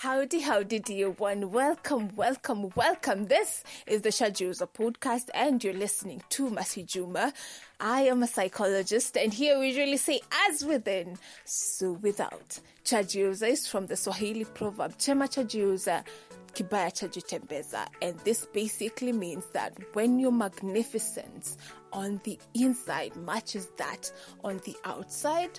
Howdy, 0.00 0.40
howdy, 0.40 0.80
dear 0.80 1.08
one. 1.08 1.52
Welcome, 1.52 2.14
welcome, 2.16 2.70
welcome. 2.76 3.28
This 3.28 3.64
is 3.86 4.02
the 4.02 4.10
Chajiuza 4.10 4.68
podcast, 4.68 5.30
and 5.32 5.64
you're 5.64 5.72
listening 5.72 6.22
to 6.28 6.50
Masi 6.50 6.84
Juma. 6.84 7.32
I 7.80 8.02
am 8.02 8.22
a 8.22 8.26
psychologist, 8.26 9.16
and 9.16 9.32
here 9.32 9.58
we 9.58 9.74
really 9.74 9.96
say, 9.96 10.20
as 10.50 10.62
within, 10.66 11.16
so 11.46 11.92
without. 11.92 12.60
Chajiuza 12.84 13.48
is 13.48 13.66
from 13.66 13.86
the 13.86 13.96
Swahili 13.96 14.44
proverb, 14.44 14.98
Chema 14.98 15.30
Chajiuza, 15.30 16.04
Kibaya 16.52 16.92
Chajitembeza. 16.92 17.86
And 18.02 18.18
this 18.18 18.44
basically 18.52 19.12
means 19.12 19.46
that 19.54 19.72
when 19.94 20.18
your 20.18 20.30
magnificence 20.32 21.56
on 21.94 22.20
the 22.24 22.38
inside 22.52 23.16
matches 23.16 23.68
that 23.78 24.12
on 24.44 24.60
the 24.66 24.76
outside, 24.84 25.58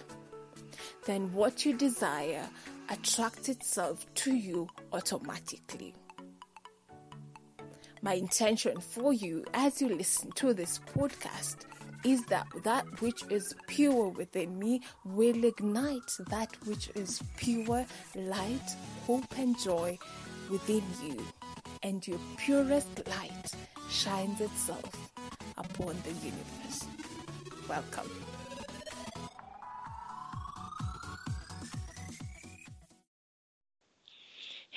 then 1.08 1.34
what 1.34 1.66
you 1.66 1.76
desire 1.76 2.48
attracts 2.90 3.50
itself 3.50 4.06
to 4.16 4.36
you 4.36 4.68
automatically. 4.94 5.94
My 8.02 8.14
intention 8.14 8.80
for 8.80 9.12
you 9.14 9.44
as 9.54 9.82
you 9.82 9.90
listen 9.90 10.32
to 10.34 10.54
this 10.54 10.80
podcast 10.96 11.66
is 12.06 12.24
that 12.26 12.48
that 12.64 12.86
which 13.02 13.24
is 13.30 13.56
pure 13.68 14.10
within 14.10 14.58
me 14.60 14.82
will 15.04 15.44
ignite 15.44 16.12
that 16.30 16.56
which 16.66 16.90
is 16.96 17.22
pure 17.38 17.86
light, 18.16 18.76
hope, 19.06 19.38
and 19.38 19.58
joy 19.60 19.98
within 20.50 20.84
you, 21.04 21.18
and 21.84 22.08
your 22.08 22.20
purest 22.38 23.08
light 23.10 23.52
shines 23.90 24.40
itself 24.42 25.12
upon 25.58 25.96
the 26.04 26.12
universe. 26.24 26.86
Welcome. 27.68 28.10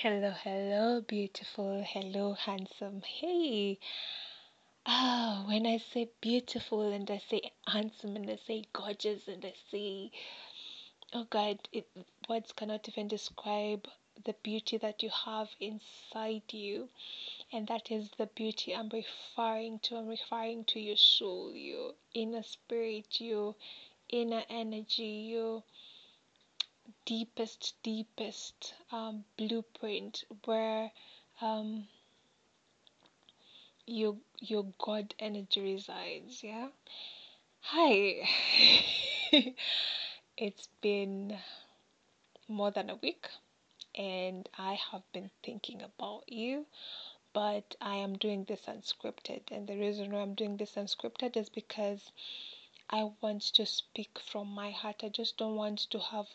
Hello, 0.03 0.31
hello, 0.45 1.03
beautiful. 1.03 1.85
Hello, 1.87 2.33
handsome. 2.33 3.03
Hey. 3.03 3.79
Ah, 4.87 5.45
when 5.47 5.67
I 5.67 5.77
say 5.77 6.09
beautiful 6.23 6.91
and 6.91 7.11
I 7.11 7.21
say 7.29 7.53
handsome 7.67 8.17
and 8.17 8.31
I 8.31 8.39
say 8.47 8.65
gorgeous 8.73 9.29
and 9.29 9.45
I 9.45 9.53
say, 9.71 10.11
oh 11.13 11.27
God, 11.29 11.59
it, 11.71 11.87
words 12.31 12.51
cannot 12.53 12.89
even 12.89 13.09
describe 13.09 13.87
the 14.25 14.35
beauty 14.43 14.79
that 14.79 15.03
you 15.03 15.11
have 15.27 15.49
inside 15.61 16.51
you. 16.51 16.89
And 17.53 17.67
that 17.67 17.91
is 17.91 18.09
the 18.17 18.29
beauty 18.29 18.75
I'm 18.75 18.89
referring 18.89 19.81
to. 19.81 19.97
I'm 19.97 20.09
referring 20.09 20.65
to 20.69 20.81
your 20.81 20.97
soul, 20.97 21.53
your 21.53 21.93
inner 22.15 22.43
spirit, 22.43 23.21
your 23.21 23.55
inner 24.09 24.45
energy, 24.49 25.29
your 25.31 25.63
deepest, 27.05 27.75
deepest 27.83 28.75
um, 28.93 29.25
blueprint 29.37 30.25
where 30.45 30.91
um, 31.41 31.87
your 33.87 34.17
your 34.39 34.67
God 34.79 35.15
energy 35.19 35.61
resides. 35.61 36.43
Yeah. 36.43 36.69
Hi. 37.61 38.29
it's 40.37 40.69
been 40.81 41.39
more 42.49 42.71
than 42.71 42.91
a 42.91 42.97
week, 42.97 43.29
and 43.95 44.49
I 44.59 44.79
have 44.93 45.03
been 45.13 45.31
thinking 45.43 45.83
about 45.83 46.25
you. 46.27 46.67
But 47.33 47.77
I 47.81 47.97
am 47.97 48.19
doing 48.19 48.45
this 48.45 48.63
unscripted, 48.67 49.43
and 49.53 49.69
the 49.69 49.79
reason 49.79 50.11
why 50.11 50.21
I'm 50.21 50.35
doing 50.35 50.57
this 50.57 50.75
unscripted 50.75 51.37
is 51.37 51.49
because 51.49 52.11
I 52.89 53.11
want 53.21 53.43
to 53.55 53.67
speak 53.67 54.19
from 54.19 54.49
my 54.49 54.73
heart. 54.73 55.05
I 55.05 55.11
just 55.11 55.37
don't 55.37 55.55
want 55.55 55.79
to 55.91 55.99
have 56.01 56.27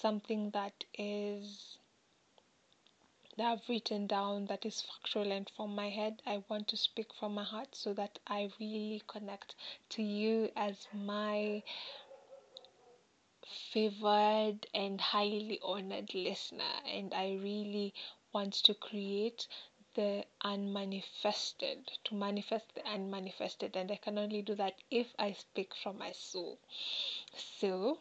something 0.00 0.50
that 0.50 0.84
is 0.98 1.78
that 3.36 3.46
I've 3.46 3.68
written 3.68 4.06
down 4.06 4.46
that 4.46 4.64
is 4.64 4.82
factual 4.82 5.32
and 5.32 5.50
from 5.56 5.74
my 5.74 5.90
head. 5.90 6.22
I 6.24 6.44
want 6.48 6.68
to 6.68 6.76
speak 6.76 7.12
from 7.18 7.34
my 7.34 7.42
heart 7.42 7.74
so 7.74 7.92
that 7.94 8.18
I 8.26 8.50
really 8.60 9.02
connect 9.08 9.56
to 9.90 10.02
you 10.02 10.50
as 10.54 10.86
my 10.92 11.62
favored 13.72 14.66
and 14.72 15.00
highly 15.00 15.58
honored 15.62 16.14
listener. 16.14 16.74
And 16.86 17.12
I 17.12 17.38
really 17.42 17.92
want 18.32 18.54
to 18.64 18.74
create 18.74 19.48
the 19.94 20.24
unmanifested, 20.42 21.90
to 22.04 22.14
manifest 22.14 22.74
the 22.74 22.86
unmanifested. 22.86 23.76
And 23.76 23.90
I 23.90 23.96
can 23.96 24.18
only 24.18 24.42
do 24.42 24.54
that 24.56 24.74
if 24.90 25.08
I 25.18 25.32
speak 25.32 25.74
from 25.82 25.98
my 25.98 26.12
soul. 26.12 26.58
So, 27.60 27.98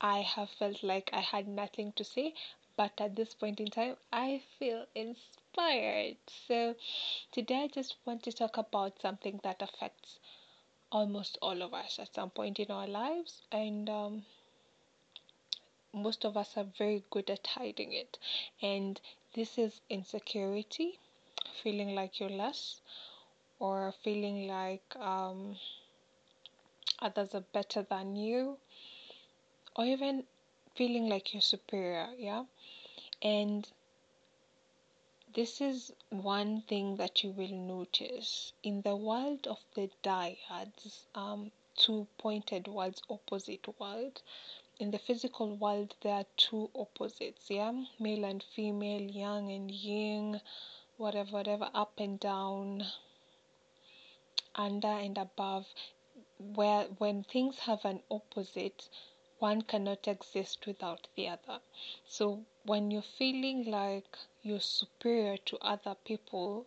I 0.00 0.22
have 0.22 0.50
felt 0.50 0.82
like 0.82 1.10
I 1.12 1.20
had 1.20 1.46
nothing 1.48 1.92
to 1.92 2.04
say, 2.04 2.34
but 2.76 3.00
at 3.00 3.16
this 3.16 3.34
point 3.34 3.60
in 3.60 3.68
time, 3.68 3.96
I 4.12 4.42
feel 4.58 4.86
inspired. 4.94 6.16
So, 6.48 6.74
today 7.32 7.64
I 7.64 7.68
just 7.68 7.96
want 8.04 8.22
to 8.24 8.32
talk 8.32 8.56
about 8.56 9.00
something 9.00 9.40
that 9.44 9.62
affects 9.62 10.18
almost 10.90 11.38
all 11.40 11.62
of 11.62 11.72
us 11.74 11.98
at 11.98 12.14
some 12.14 12.30
point 12.30 12.58
in 12.58 12.70
our 12.70 12.86
lives, 12.86 13.42
and 13.52 13.88
um, 13.88 14.24
most 15.92 16.24
of 16.24 16.36
us 16.36 16.56
are 16.56 16.66
very 16.76 17.04
good 17.10 17.30
at 17.30 17.46
hiding 17.46 17.92
it. 17.92 18.18
And 18.60 19.00
this 19.34 19.58
is 19.58 19.80
insecurity, 19.88 20.98
feeling 21.62 21.94
like 21.94 22.18
you're 22.20 22.28
less, 22.28 22.80
or 23.58 23.92
feeling 24.02 24.48
like 24.48 24.96
um, 24.96 25.56
others 27.00 27.34
are 27.34 27.44
better 27.52 27.82
than 27.82 28.16
you 28.16 28.58
or 29.76 29.84
even 29.84 30.24
feeling 30.74 31.08
like 31.08 31.32
you're 31.32 31.40
superior, 31.40 32.08
yeah? 32.16 32.44
And 33.22 33.66
this 35.34 35.60
is 35.60 35.92
one 36.10 36.62
thing 36.62 36.96
that 36.96 37.24
you 37.24 37.30
will 37.30 37.48
notice 37.48 38.52
in 38.62 38.82
the 38.82 38.94
world 38.94 39.46
of 39.48 39.58
the 39.74 39.90
dyads, 40.04 41.06
um, 41.14 41.50
two 41.76 42.06
pointed 42.18 42.68
worlds, 42.68 43.02
opposite 43.10 43.66
world. 43.80 44.22
In 44.78 44.90
the 44.90 44.98
physical 44.98 45.56
world, 45.56 45.94
there 46.02 46.14
are 46.14 46.26
two 46.36 46.70
opposites, 46.74 47.50
yeah, 47.50 47.72
male 47.98 48.24
and 48.24 48.44
female, 48.54 49.02
yang 49.02 49.50
and 49.50 49.70
yin, 49.70 50.40
whatever, 50.96 51.30
whatever, 51.32 51.68
up 51.74 51.98
and 51.98 52.20
down, 52.20 52.84
under 54.54 54.88
and 54.88 55.18
above. 55.18 55.66
Where 56.38 56.84
when 56.98 57.24
things 57.24 57.58
have 57.60 57.84
an 57.84 58.00
opposite, 58.10 58.88
one 59.38 59.62
cannot 59.62 60.06
exist 60.08 60.66
without 60.66 61.08
the 61.16 61.28
other. 61.28 61.60
So 62.06 62.44
when 62.64 62.90
you're 62.90 63.02
feeling 63.02 63.70
like 63.70 64.16
you're 64.42 64.60
superior 64.60 65.36
to 65.36 65.58
other 65.58 65.96
people, 66.04 66.66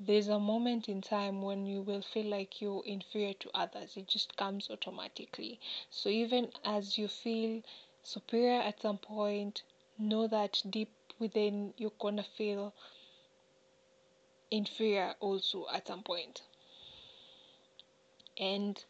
there's 0.00 0.28
a 0.28 0.38
moment 0.38 0.88
in 0.88 1.00
time 1.02 1.42
when 1.42 1.66
you 1.66 1.82
will 1.82 2.02
feel 2.02 2.26
like 2.26 2.60
you're 2.60 2.84
inferior 2.84 3.34
to 3.34 3.50
others. 3.52 3.96
It 3.96 4.06
just 4.06 4.36
comes 4.36 4.70
automatically. 4.70 5.58
So 5.90 6.08
even 6.08 6.52
as 6.64 6.96
you 6.96 7.08
feel 7.08 7.62
superior 8.02 8.60
at 8.60 8.80
some 8.80 8.98
point, 8.98 9.62
know 9.98 10.28
that 10.28 10.62
deep 10.70 10.92
within 11.18 11.74
you're 11.76 11.92
gonna 11.98 12.22
feel 12.22 12.72
inferior 14.50 15.14
also 15.20 15.66
at 15.72 15.88
some 15.88 16.02
point. 16.02 16.42
And 18.38 18.82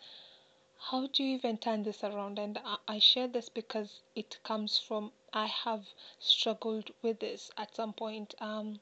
how 0.90 1.06
do 1.06 1.22
you 1.22 1.34
even 1.34 1.58
turn 1.58 1.82
this 1.82 2.02
around? 2.02 2.38
And 2.38 2.58
I, 2.86 2.98
share 2.98 3.28
this 3.28 3.50
because 3.50 4.00
it 4.14 4.38
comes 4.42 4.78
from 4.78 5.12
I 5.34 5.44
have 5.44 5.84
struggled 6.18 6.90
with 7.02 7.20
this 7.20 7.50
at 7.58 7.74
some 7.74 7.92
point. 7.92 8.34
Um, 8.40 8.80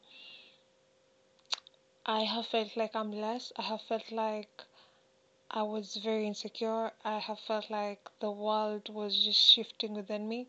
I 2.05 2.21
have 2.21 2.47
felt 2.47 2.77
like 2.77 2.95
I'm 2.95 3.11
less. 3.11 3.53
I 3.57 3.63
have 3.63 3.83
felt 3.83 4.13
like 4.13 4.63
I 5.51 5.63
was 5.63 5.97
very 5.97 6.29
insecure. 6.29 6.93
I 7.05 7.19
have 7.19 7.41
felt 7.41 7.71
like 7.71 8.09
the 8.21 8.31
world 8.31 8.89
was 8.89 9.25
just 9.25 9.41
shifting 9.41 9.95
within 9.95 10.29
me, 10.29 10.47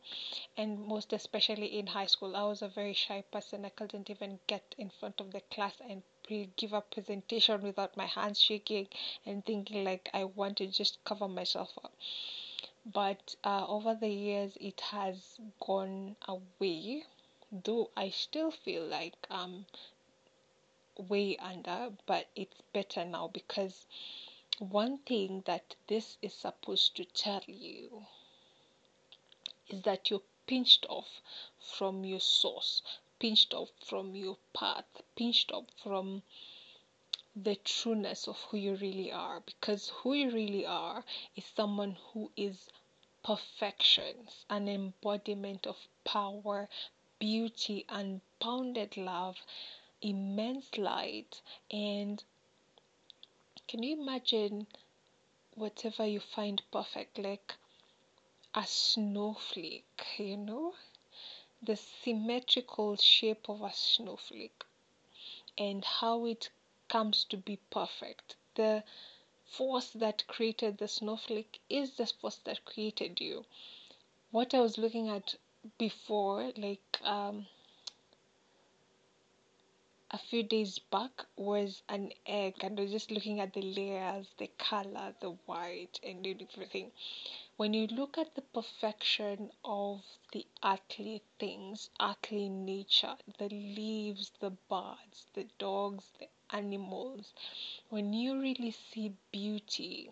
and 0.57 0.85
most 0.85 1.11
especially 1.11 1.79
in 1.79 1.87
high 1.87 2.05
school, 2.05 2.35
I 2.35 2.43
was 2.43 2.61
a 2.61 2.67
very 2.67 2.93
shy 2.93 3.23
person. 3.31 3.65
I 3.65 3.69
couldn't 3.69 4.11
even 4.11 4.39
get 4.45 4.75
in 4.77 4.91
front 4.91 5.19
of 5.19 5.31
the 5.31 5.41
class 5.49 5.73
and 5.89 6.03
give 6.27 6.73
a 6.73 6.81
presentation 6.81 7.61
without 7.61 7.97
my 7.97 8.05
hands 8.05 8.39
shaking 8.39 8.87
and 9.25 9.45
thinking 9.45 9.83
like 9.83 10.09
I 10.13 10.25
want 10.25 10.57
to 10.57 10.67
just 10.67 11.03
cover 11.03 11.27
myself 11.27 11.71
up. 11.83 11.93
But 12.85 13.35
uh, 13.43 13.65
over 13.67 13.95
the 13.95 14.07
years, 14.07 14.57
it 14.61 14.79
has 14.91 15.39
gone 15.59 16.15
away, 16.27 17.03
though 17.51 17.89
I 17.97 18.09
still 18.09 18.51
feel 18.51 18.85
like 18.85 19.15
I'm 19.29 19.65
way 20.97 21.37
under, 21.37 21.89
but 22.05 22.27
it's 22.35 22.61
better 22.73 23.05
now 23.05 23.29
because 23.33 23.85
one 24.59 24.97
thing 24.99 25.43
that 25.45 25.75
this 25.87 26.17
is 26.21 26.33
supposed 26.33 26.95
to 26.95 27.05
tell 27.05 27.43
you 27.45 28.05
is 29.69 29.81
that 29.83 30.09
you're 30.09 30.21
pinched 30.47 30.85
off 30.89 31.21
from 31.59 32.03
your 32.03 32.19
source, 32.19 32.81
pinched 33.19 33.53
off 33.53 33.69
from 33.85 34.15
your 34.15 34.37
path, 34.53 34.85
pinched 35.15 35.51
off 35.51 35.65
from 35.83 36.21
the 37.35 37.55
trueness 37.55 38.27
of 38.27 38.37
who 38.49 38.57
you 38.57 38.75
really 38.75 39.11
are. 39.11 39.39
Because 39.41 39.89
who 39.89 40.13
you 40.13 40.31
really 40.31 40.65
are 40.65 41.03
is 41.35 41.45
someone 41.55 41.97
who 42.11 42.31
is 42.35 42.69
perfections, 43.23 44.45
an 44.49 44.67
embodiment 44.67 45.67
of 45.67 45.77
power, 46.03 46.69
beauty, 47.19 47.85
unbounded 47.89 48.97
love, 48.97 49.37
immense 50.01 50.77
light. 50.77 51.41
And 51.71 52.23
can 53.67 53.83
you 53.83 54.01
imagine 54.01 54.67
whatever 55.55 56.05
you 56.05 56.19
find 56.19 56.61
perfect, 56.71 57.17
like 57.17 57.55
a 58.53 58.65
snowflake, 58.65 60.05
you 60.17 60.37
know? 60.37 60.73
The 61.61 61.75
symmetrical 61.75 62.95
shape 62.95 63.47
of 63.47 63.61
a 63.61 63.71
snowflake 63.71 64.63
and 65.57 65.83
how 65.83 66.25
it 66.25 66.49
comes 66.89 67.23
to 67.25 67.37
be 67.37 67.57
perfect. 67.69 68.35
The 68.55 68.83
force 69.45 69.91
that 69.91 70.27
created 70.27 70.77
the 70.77 70.87
snowflake 70.87 71.59
is 71.69 71.95
the 71.97 72.07
force 72.07 72.37
that 72.45 72.65
created 72.65 73.19
you. 73.21 73.45
What 74.31 74.53
I 74.53 74.61
was 74.61 74.77
looking 74.77 75.09
at 75.09 75.35
before, 75.77 76.51
like 76.57 76.99
um, 77.03 77.47
a 80.11 80.17
few 80.17 80.43
days 80.43 80.79
back, 80.79 81.25
was 81.37 81.81
an 81.87 82.11
egg, 82.25 82.55
and 82.61 82.79
I 82.79 82.83
was 82.83 82.91
just 82.91 83.11
looking 83.11 83.39
at 83.39 83.53
the 83.53 83.61
layers, 83.61 84.27
the 84.37 84.47
color, 84.57 85.13
the 85.21 85.31
white, 85.45 85.99
and 86.03 86.25
everything. 86.27 86.91
When 87.57 87.73
you 87.73 87.87
look 87.87 88.19
at 88.19 88.35
the 88.35 88.43
perfection 88.43 89.51
of 89.65 90.03
the 90.31 90.45
earthly 90.63 91.23
things, 91.39 91.89
earthly 91.99 92.49
nature, 92.49 93.17
the 93.39 93.49
leaves, 93.49 94.31
the 94.39 94.51
birds, 94.51 95.25
the 95.33 95.47
dogs, 95.57 96.11
the 96.19 96.27
animals, 96.51 97.33
when 97.89 98.13
you 98.13 98.39
really 98.39 98.69
see 98.69 99.15
beauty 99.31 100.11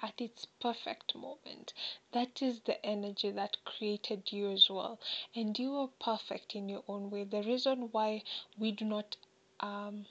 at 0.00 0.20
its 0.20 0.46
perfect 0.60 1.16
moment, 1.16 1.74
that 2.12 2.40
is 2.40 2.60
the 2.60 2.86
energy 2.86 3.32
that 3.32 3.64
created 3.64 4.30
you 4.30 4.52
as 4.52 4.70
well. 4.70 5.00
And 5.34 5.58
you 5.58 5.74
are 5.74 5.88
perfect 5.98 6.54
in 6.54 6.68
your 6.68 6.84
own 6.86 7.10
way. 7.10 7.24
The 7.24 7.42
reason 7.42 7.88
why 7.90 8.22
we 8.56 8.70
do 8.70 8.84
not 8.84 9.16
um, 9.58 10.06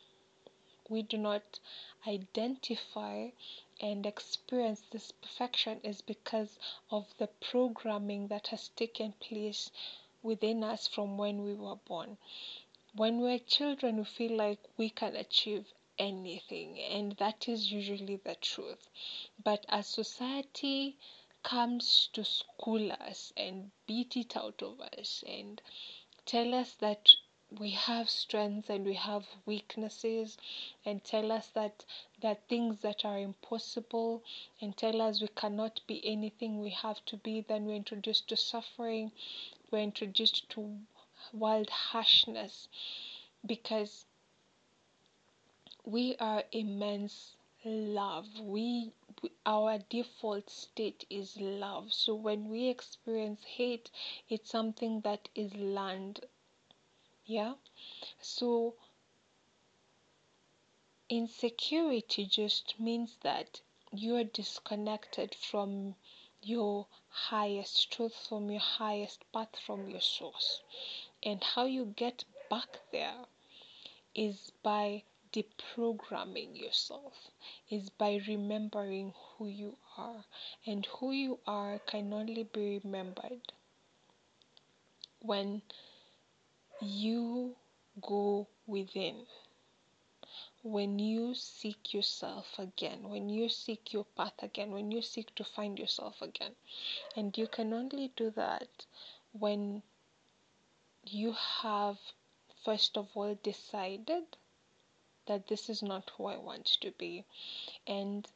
we 0.89 1.01
do 1.01 1.17
not 1.17 1.59
identify 2.05 3.29
and 3.81 4.05
experience 4.05 4.83
this 4.91 5.11
perfection 5.11 5.79
is 5.83 6.01
because 6.01 6.59
of 6.89 7.05
the 7.17 7.27
programming 7.27 8.27
that 8.27 8.47
has 8.47 8.69
taken 8.69 9.13
place 9.19 9.71
within 10.23 10.63
us 10.63 10.87
from 10.87 11.17
when 11.17 11.43
we 11.43 11.53
were 11.53 11.77
born. 11.87 12.17
When 12.95 13.19
we're 13.19 13.39
children, 13.39 13.97
we 13.97 14.03
feel 14.03 14.37
like 14.37 14.59
we 14.77 14.89
can 14.89 15.15
achieve 15.15 15.65
anything, 15.97 16.79
and 16.79 17.13
that 17.13 17.49
is 17.49 17.71
usually 17.71 18.17
the 18.17 18.35
truth. 18.35 18.89
But 19.43 19.65
as 19.67 19.87
society 19.87 20.97
comes 21.43 22.09
to 22.13 22.23
school 22.23 22.91
us 22.91 23.33
and 23.35 23.71
beat 23.87 24.15
it 24.15 24.37
out 24.37 24.61
of 24.61 24.79
us 24.79 25.23
and 25.27 25.61
tell 26.25 26.53
us 26.53 26.73
that 26.75 27.09
we 27.59 27.71
have 27.71 28.09
strengths 28.09 28.69
and 28.69 28.85
we 28.85 28.93
have 28.93 29.25
weaknesses 29.45 30.37
and 30.85 31.03
tell 31.03 31.31
us 31.31 31.47
that 31.49 31.83
there 32.21 32.31
are 32.31 32.47
things 32.47 32.79
that 32.81 33.03
are 33.03 33.19
impossible 33.19 34.23
and 34.61 34.77
tell 34.77 35.01
us 35.01 35.21
we 35.21 35.27
cannot 35.29 35.81
be 35.87 36.01
anything 36.05 36.61
we 36.61 36.69
have 36.69 37.03
to 37.05 37.17
be 37.17 37.41
then 37.47 37.65
we're 37.65 37.75
introduced 37.75 38.29
to 38.29 38.37
suffering 38.37 39.11
we're 39.69 39.79
introduced 39.79 40.49
to 40.49 40.77
wild 41.33 41.69
harshness 41.69 42.67
because 43.45 44.05
we 45.85 46.15
are 46.19 46.43
immense 46.51 47.35
love. 47.65 48.27
We, 48.39 48.91
our 49.45 49.79
default 49.89 50.49
state 50.49 51.05
is 51.09 51.37
love. 51.39 51.93
So 51.93 52.15
when 52.15 52.49
we 52.49 52.69
experience 52.69 53.43
hate 53.43 53.91
it's 54.29 54.49
something 54.49 55.01
that 55.01 55.29
is 55.35 55.53
learned 55.55 56.21
yeah. 57.31 57.53
So 58.21 58.75
insecurity 61.09 62.25
just 62.25 62.79
means 62.79 63.17
that 63.21 63.61
you 63.91 64.15
are 64.15 64.23
disconnected 64.23 65.35
from 65.35 65.95
your 66.41 66.87
highest 67.09 67.91
truth 67.91 68.15
from 68.27 68.49
your 68.49 68.61
highest 68.61 69.23
path 69.31 69.55
from 69.65 69.89
your 69.89 70.01
source. 70.01 70.61
And 71.23 71.43
how 71.43 71.65
you 71.65 71.85
get 71.95 72.25
back 72.49 72.79
there 72.91 73.25
is 74.15 74.51
by 74.63 75.03
deprogramming 75.33 76.59
yourself 76.59 77.31
is 77.69 77.89
by 77.89 78.21
remembering 78.27 79.13
who 79.37 79.47
you 79.47 79.77
are. 79.97 80.25
And 80.65 80.85
who 80.85 81.11
you 81.11 81.39
are 81.47 81.79
can 81.79 82.13
only 82.13 82.43
be 82.43 82.79
remembered 82.83 83.53
when 85.21 85.61
you 86.81 87.55
go 88.01 88.47
within. 88.65 89.25
When 90.63 90.99
you 90.99 91.33
seek 91.33 91.93
yourself 91.93 92.47
again, 92.57 93.09
when 93.09 93.29
you 93.29 93.49
seek 93.49 93.93
your 93.93 94.05
path 94.15 94.43
again, 94.43 94.71
when 94.71 94.91
you 94.91 95.01
seek 95.01 95.33
to 95.35 95.43
find 95.43 95.77
yourself 95.79 96.21
again. 96.21 96.55
And 97.15 97.37
you 97.37 97.47
can 97.47 97.73
only 97.73 98.11
do 98.15 98.29
that 98.31 98.85
when 99.33 99.81
you 101.05 101.33
have, 101.61 101.97
first 102.63 102.97
of 102.97 103.09
all, 103.15 103.37
decided 103.43 104.23
that 105.25 105.47
this 105.47 105.69
is 105.69 105.81
not 105.81 106.11
who 106.17 106.25
I 106.25 106.37
want 106.37 106.65
to 106.81 106.91
be. 106.91 107.25
And 107.87 108.27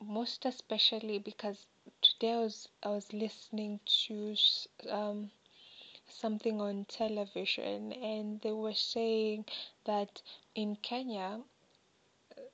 most 0.00 0.44
especially 0.44 1.18
because 1.18 1.66
today 2.02 2.32
I 2.32 2.38
was, 2.38 2.68
I 2.82 2.88
was 2.88 3.12
listening 3.12 3.80
to 4.06 4.36
um, 4.90 5.30
something 6.08 6.60
on 6.60 6.84
television 6.88 7.92
and 7.92 8.40
they 8.42 8.52
were 8.52 8.74
saying 8.74 9.44
that 9.84 10.22
in 10.54 10.76
Kenya 10.76 11.40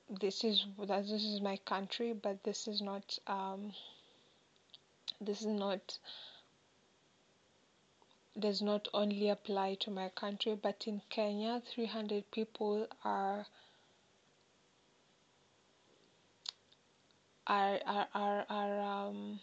this 0.09 0.43
is 0.43 0.65
that 0.77 1.03
this 1.07 1.23
is 1.23 1.41
my 1.41 1.57
country 1.65 2.13
but 2.13 2.43
this 2.43 2.67
is 2.67 2.81
not 2.81 3.17
um, 3.27 3.73
this 5.21 5.41
is 5.41 5.47
not 5.47 5.97
does 8.39 8.61
not 8.61 8.87
only 8.93 9.29
apply 9.29 9.75
to 9.75 9.91
my 9.91 10.09
country 10.09 10.55
but 10.55 10.87
in 10.87 11.01
Kenya 11.09 11.61
300 11.73 12.29
people 12.31 12.87
are 13.03 13.45
are 17.47 17.79
are 17.85 18.07
are, 18.13 18.45
are 18.49 18.79
um, 18.81 19.39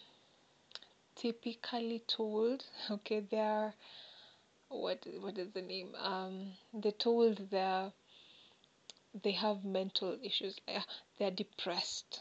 typically 1.20 2.02
told 2.06 2.64
okay 2.90 3.20
they 3.20 3.38
are 3.38 3.74
what 4.70 5.04
what 5.18 5.36
is 5.36 5.50
the 5.52 5.62
name? 5.62 5.94
Um, 6.00 6.52
they're 6.72 6.92
told 6.92 7.50
they 7.50 7.92
they 9.22 9.32
have 9.32 9.64
mental 9.64 10.16
issues. 10.22 10.56
Uh, 10.68 10.80
they're 11.18 11.32
depressed. 11.32 12.20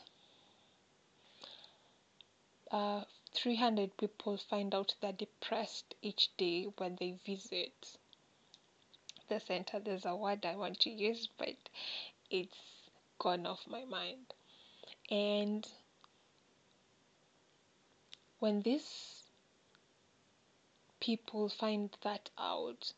Uh, 2.72 3.04
300 3.36 3.96
people 3.98 4.38
find 4.50 4.74
out 4.74 4.96
they're 5.00 5.12
depressed 5.12 5.94
each 6.02 6.30
day 6.38 6.68
when 6.78 6.98
they 7.00 7.16
visit 7.26 7.98
the 9.30 9.40
center. 9.40 9.80
There's 9.80 10.06
a 10.06 10.16
word 10.16 10.46
I 10.46 10.56
want 10.56 10.80
to 10.82 10.90
use, 10.90 11.30
but 11.38 11.56
it's 12.32 12.58
gone 13.20 13.46
off 13.46 13.60
my 13.68 13.86
mind. 13.86 14.34
And 15.12 15.68
when 18.40 18.62
these 18.62 19.24
people 21.00 21.50
find 21.50 21.96
that 22.04 22.30
out. 22.38 22.94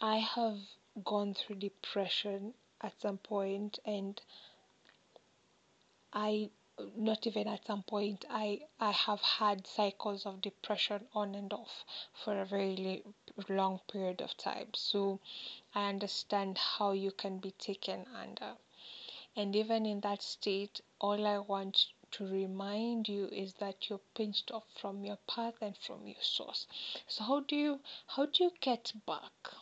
I 0.00 0.18
have 0.18 0.58
gone 1.04 1.34
through 1.34 1.56
depression 1.56 2.54
at 2.80 3.00
some 3.00 3.18
point 3.18 3.78
and 3.84 4.20
I 6.12 6.50
not 6.96 7.26
even 7.26 7.46
at 7.46 7.66
some 7.66 7.82
point 7.84 8.24
I 8.28 8.60
I 8.80 8.90
have 8.90 9.20
had 9.20 9.66
cycles 9.66 10.26
of 10.26 10.40
depression 10.40 11.06
on 11.14 11.34
and 11.34 11.52
off 11.52 11.84
for 12.24 12.40
a 12.40 12.44
very 12.44 13.04
long 13.48 13.80
period 13.90 14.20
of 14.20 14.36
time. 14.36 14.68
So 14.74 15.20
I 15.74 15.88
understand 15.88 16.58
how 16.58 16.92
you 16.92 17.10
can 17.12 17.38
be 17.38 17.52
taken 17.52 18.06
under. 18.14 18.54
And 19.36 19.56
even 19.56 19.86
in 19.86 20.00
that 20.00 20.22
state, 20.22 20.80
all 21.00 21.26
I 21.26 21.38
want 21.38 21.86
to 22.14 22.26
remind 22.26 23.08
you 23.08 23.26
is 23.32 23.54
that 23.54 23.88
you're 23.88 24.00
pinched 24.14 24.50
off 24.52 24.64
from 24.80 25.04
your 25.04 25.18
path 25.26 25.54
and 25.60 25.76
from 25.76 26.06
your 26.06 26.22
source. 26.22 26.66
So 27.08 27.24
how 27.24 27.40
do 27.40 27.56
you 27.56 27.80
how 28.06 28.26
do 28.26 28.44
you 28.44 28.50
get 28.60 28.92
back? 29.04 29.54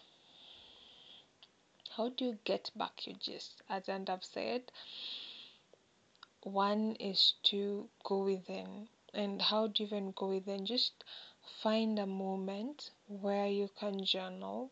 How 1.96 2.10
do 2.10 2.24
you 2.26 2.38
get 2.44 2.70
back 2.76 3.06
your 3.06 3.16
gist? 3.16 3.62
As 3.68 3.88
and 3.88 4.08
I've 4.08 4.24
said, 4.24 4.70
one 6.42 6.96
is 6.96 7.34
to 7.44 7.88
go 8.04 8.24
within. 8.24 8.88
And 9.14 9.40
how 9.40 9.66
do 9.66 9.82
you 9.82 9.86
even 9.86 10.12
go 10.16 10.28
within? 10.28 10.66
Just 10.66 11.04
find 11.62 11.98
a 11.98 12.06
moment 12.06 12.90
where 13.08 13.46
you 13.46 13.70
can 13.78 14.04
journal. 14.04 14.70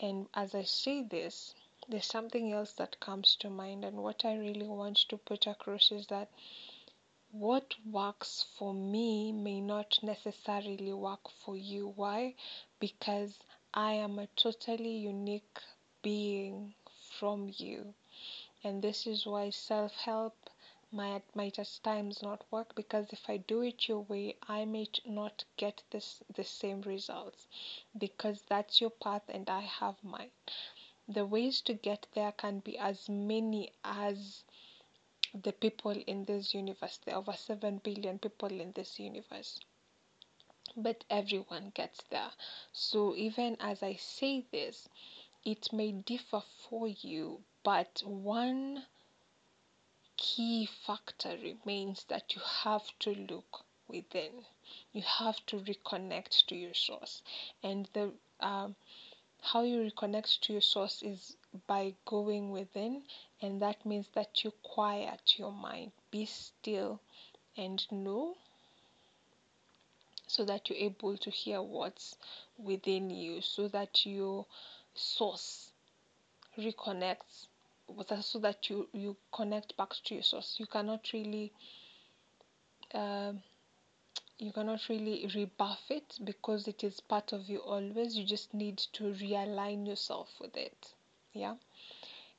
And 0.00 0.26
as 0.34 0.54
I 0.54 0.62
say 0.62 1.02
this, 1.02 1.54
there's 1.90 2.06
something 2.06 2.52
else 2.52 2.72
that 2.74 3.00
comes 3.00 3.36
to 3.40 3.50
mind, 3.50 3.84
and 3.84 3.96
what 3.96 4.24
I 4.24 4.36
really 4.36 4.68
want 4.68 4.98
to 5.08 5.16
put 5.16 5.46
across 5.46 5.90
is 5.90 6.06
that 6.06 6.30
what 7.32 7.74
works 7.84 8.46
for 8.56 8.72
me 8.72 9.32
may 9.32 9.60
not 9.60 9.98
necessarily 10.02 10.92
work 10.92 11.28
for 11.44 11.56
you. 11.56 11.92
Why? 11.96 12.34
Because 12.78 13.38
I 13.74 13.92
am 13.92 14.18
a 14.18 14.26
totally 14.36 14.96
unique 14.96 15.58
being 16.02 16.74
from 17.18 17.52
you. 17.56 17.94
And 18.64 18.82
this 18.82 19.06
is 19.06 19.26
why 19.26 19.50
self 19.50 19.92
help 19.94 20.50
might, 20.92 21.22
might 21.34 21.58
at 21.58 21.78
times 21.84 22.22
not 22.22 22.44
work 22.50 22.74
because 22.74 23.12
if 23.12 23.28
I 23.28 23.36
do 23.36 23.62
it 23.62 23.88
your 23.88 24.00
way, 24.00 24.36
I 24.48 24.64
may 24.64 24.88
not 25.06 25.44
get 25.56 25.82
this 25.90 26.22
the 26.34 26.44
same 26.44 26.82
results 26.82 27.46
because 27.96 28.42
that's 28.48 28.80
your 28.80 28.90
path 28.90 29.22
and 29.28 29.48
I 29.48 29.60
have 29.60 29.96
mine. 30.02 30.30
The 31.10 31.26
ways 31.26 31.60
to 31.62 31.74
get 31.74 32.06
there 32.14 32.30
can 32.30 32.60
be 32.60 32.78
as 32.78 33.08
many 33.08 33.72
as 33.82 34.44
the 35.34 35.52
people 35.52 35.90
in 35.90 36.24
this 36.24 36.54
universe. 36.54 37.00
There 37.04 37.16
are 37.16 37.18
over 37.18 37.32
7 37.32 37.78
billion 37.78 38.20
people 38.20 38.48
in 38.60 38.70
this 38.72 39.00
universe. 39.00 39.58
But 40.76 41.02
everyone 41.10 41.72
gets 41.74 42.04
there. 42.10 42.30
So 42.72 43.16
even 43.16 43.56
as 43.58 43.82
I 43.82 43.94
say 43.94 44.44
this, 44.52 44.88
it 45.44 45.72
may 45.72 45.90
differ 45.90 46.42
for 46.68 46.86
you, 46.86 47.42
but 47.64 48.04
one 48.06 48.84
key 50.16 50.66
factor 50.66 51.36
remains 51.42 52.04
that 52.04 52.36
you 52.36 52.42
have 52.42 52.86
to 53.00 53.14
look 53.14 53.64
within. 53.88 54.44
You 54.92 55.02
have 55.02 55.44
to 55.46 55.56
reconnect 55.56 56.46
to 56.46 56.54
your 56.54 56.74
source. 56.74 57.22
And 57.64 57.88
the 57.94 58.12
um, 58.38 58.76
how 59.42 59.62
you 59.62 59.90
reconnect 59.90 60.40
to 60.40 60.52
your 60.52 60.62
source 60.62 61.02
is 61.02 61.36
by 61.66 61.94
going 62.04 62.50
within, 62.50 63.02
and 63.42 63.60
that 63.62 63.84
means 63.84 64.06
that 64.14 64.44
you 64.44 64.52
quiet 64.62 65.38
your 65.38 65.52
mind, 65.52 65.92
be 66.10 66.26
still, 66.26 67.00
and 67.56 67.84
know 67.90 68.34
so 70.26 70.44
that 70.44 70.68
you're 70.68 70.78
able 70.78 71.16
to 71.16 71.30
hear 71.30 71.60
what's 71.60 72.16
within 72.56 73.10
you, 73.10 73.40
so 73.40 73.66
that 73.68 74.06
your 74.06 74.46
source 74.94 75.72
reconnects 76.58 77.46
so 78.22 78.38
that 78.38 78.70
you, 78.70 78.88
you 78.92 79.16
connect 79.32 79.76
back 79.76 79.90
to 80.04 80.14
your 80.14 80.22
source. 80.22 80.56
You 80.58 80.66
cannot 80.66 81.10
really. 81.12 81.52
Um, 82.94 83.42
you 84.40 84.52
cannot 84.52 84.88
really 84.88 85.30
rebuff 85.34 85.90
it 85.90 86.18
because 86.24 86.66
it 86.66 86.82
is 86.82 87.00
part 87.00 87.32
of 87.32 87.48
you 87.48 87.58
always. 87.58 88.16
You 88.16 88.24
just 88.24 88.54
need 88.54 88.78
to 88.94 89.04
realign 89.04 89.86
yourself 89.86 90.30
with 90.40 90.56
it. 90.56 90.94
Yeah. 91.32 91.56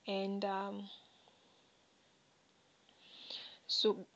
And 0.08 0.44
um, 0.44 0.90
so 3.68 4.08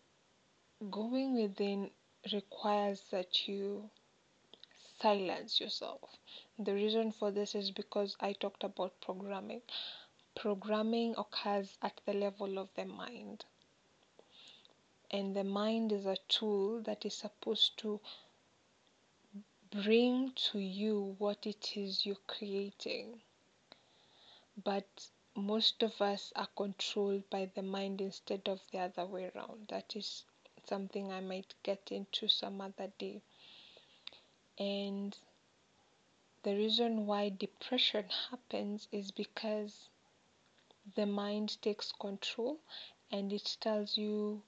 going 0.90 1.36
within 1.36 1.92
requires 2.34 3.04
that 3.12 3.48
you 3.48 3.90
silence 5.00 5.60
yourself. 5.60 6.18
The 6.58 6.74
reason 6.74 7.12
for 7.12 7.30
this 7.32 7.54
is 7.54 7.72
because 7.72 8.16
I 8.20 8.34
talked 8.34 8.64
about 8.64 9.00
programming. 9.02 9.62
Programming 10.36 11.16
occurs 11.18 11.78
at 11.82 12.02
the 12.06 12.14
level 12.14 12.58
of 12.58 12.70
the 12.76 12.86
mind 12.86 13.46
and 15.12 15.36
the 15.36 15.44
mind 15.44 15.92
is 15.92 16.06
a 16.06 16.18
tool 16.28 16.82
that 16.82 17.06
is 17.06 17.16
supposed 17.16 17.78
to 17.80 18.00
bring 19.72 20.32
to 20.36 20.60
you 20.60 21.16
what 21.18 21.46
it 21.46 21.76
is 21.76 22.06
you're 22.06 22.16
creating. 22.28 23.22
But 24.64 25.10
most 25.36 25.84
of 25.84 26.02
us 26.02 26.32
are 26.36 26.48
controlled 26.56 27.30
by 27.30 27.50
the 27.54 27.62
mind 27.62 28.00
instead 28.00 28.48
of 28.48 28.62
the 28.72 28.80
other 28.80 29.06
way 29.06 29.32
around. 29.36 29.68
That 29.68 29.96
is 29.96 30.24
something 30.66 31.12
I 31.12 31.20
might 31.20 31.54
get 31.64 31.92
into 31.92 32.28
some 32.28 32.62
other 32.62 32.92
day. 32.98 33.22
And 34.58 35.18
the 36.44 36.56
reason 36.56 37.06
why 37.06 37.30
depression 37.30 38.06
happens 38.30 38.88
is 38.92 39.12
because 39.12 39.90
the 40.96 41.06
mind 41.06 41.62
takes 41.62 41.92
control 41.92 42.60
and 43.12 43.34
it 43.34 43.58
tells 43.60 43.98
you 43.98 44.42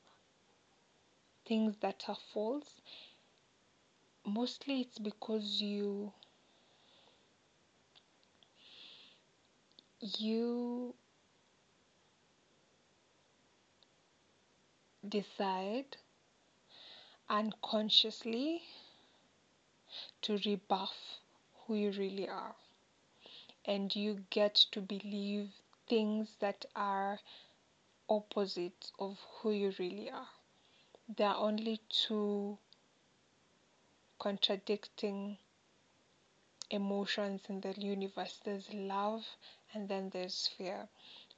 things 1.48 1.76
that 1.82 2.04
are 2.08 2.18
false 2.34 2.82
mostly 4.26 4.82
it's 4.82 5.00
because 5.00 5.62
you 5.62 6.12
you 10.20 10.94
decide 15.08 15.98
unconsciously 17.30 18.62
to 20.22 20.38
rebuff 20.46 20.94
who 21.66 21.76
you 21.76 21.92
really 21.92 22.28
are. 22.28 22.56
And 23.66 23.94
you 23.96 24.24
get 24.30 24.56
to 24.72 24.82
believe 24.82 25.50
things 25.90 26.36
that 26.40 26.66
are 26.76 27.20
opposite 28.10 28.92
of 29.00 29.18
who 29.40 29.52
you 29.52 29.74
really 29.80 30.10
are 30.10 30.28
there 31.08 31.30
are 31.30 31.38
only 31.38 31.80
two 31.90 32.58
contradicting 34.20 35.38
emotions 36.70 37.42
in 37.48 37.62
the 37.62 37.74
universe 37.80 38.42
there's 38.44 38.74
love 38.74 39.26
and 39.74 39.88
then 39.88 40.10
there's 40.10 40.48
fear. 40.58 40.90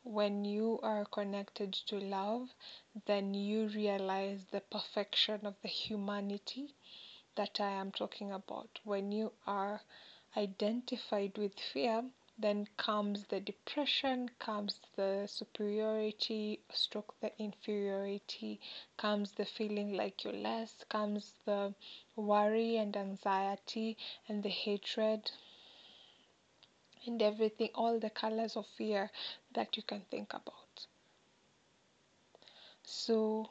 When 0.04 0.44
you 0.46 0.80
are 0.82 1.06
connected 1.06 1.74
to 1.88 2.00
love, 2.00 2.50
then 3.06 3.34
you 3.34 3.68
realize 3.68 4.46
the 4.52 4.62
perfection 4.62 5.46
of 5.46 5.56
the 5.62 5.68
humanity 5.68 6.74
that 7.36 7.60
I 7.60 7.70
am 7.72 7.92
talking 7.92 8.32
about. 8.32 8.80
When 8.84 9.12
you 9.12 9.34
are 9.46 9.82
identified 10.36 11.38
with 11.38 11.60
fear, 11.60 12.04
then 12.42 12.66
comes 12.78 13.26
the 13.26 13.40
depression, 13.42 14.30
comes 14.40 14.80
the 14.96 15.28
superiority, 15.28 16.62
stroke 16.72 17.14
the 17.20 17.32
inferiority, 17.38 18.62
comes 18.96 19.34
the 19.34 19.44
feeling 19.46 19.94
like 19.94 20.24
you're 20.24 20.32
less, 20.32 20.86
comes 20.88 21.34
the 21.46 21.74
worry 22.16 22.78
and 22.78 22.96
anxiety 22.96 23.98
and 24.30 24.42
the 24.42 24.50
hatred 24.50 25.32
and 27.06 27.22
everything, 27.22 27.70
all 27.76 28.00
the 28.00 28.10
colors 28.10 28.56
of 28.56 28.66
fear 28.78 29.12
that 29.54 29.76
you 29.76 29.84
can 29.84 30.02
think 30.10 30.34
about. 30.34 30.88
So, 32.84 33.50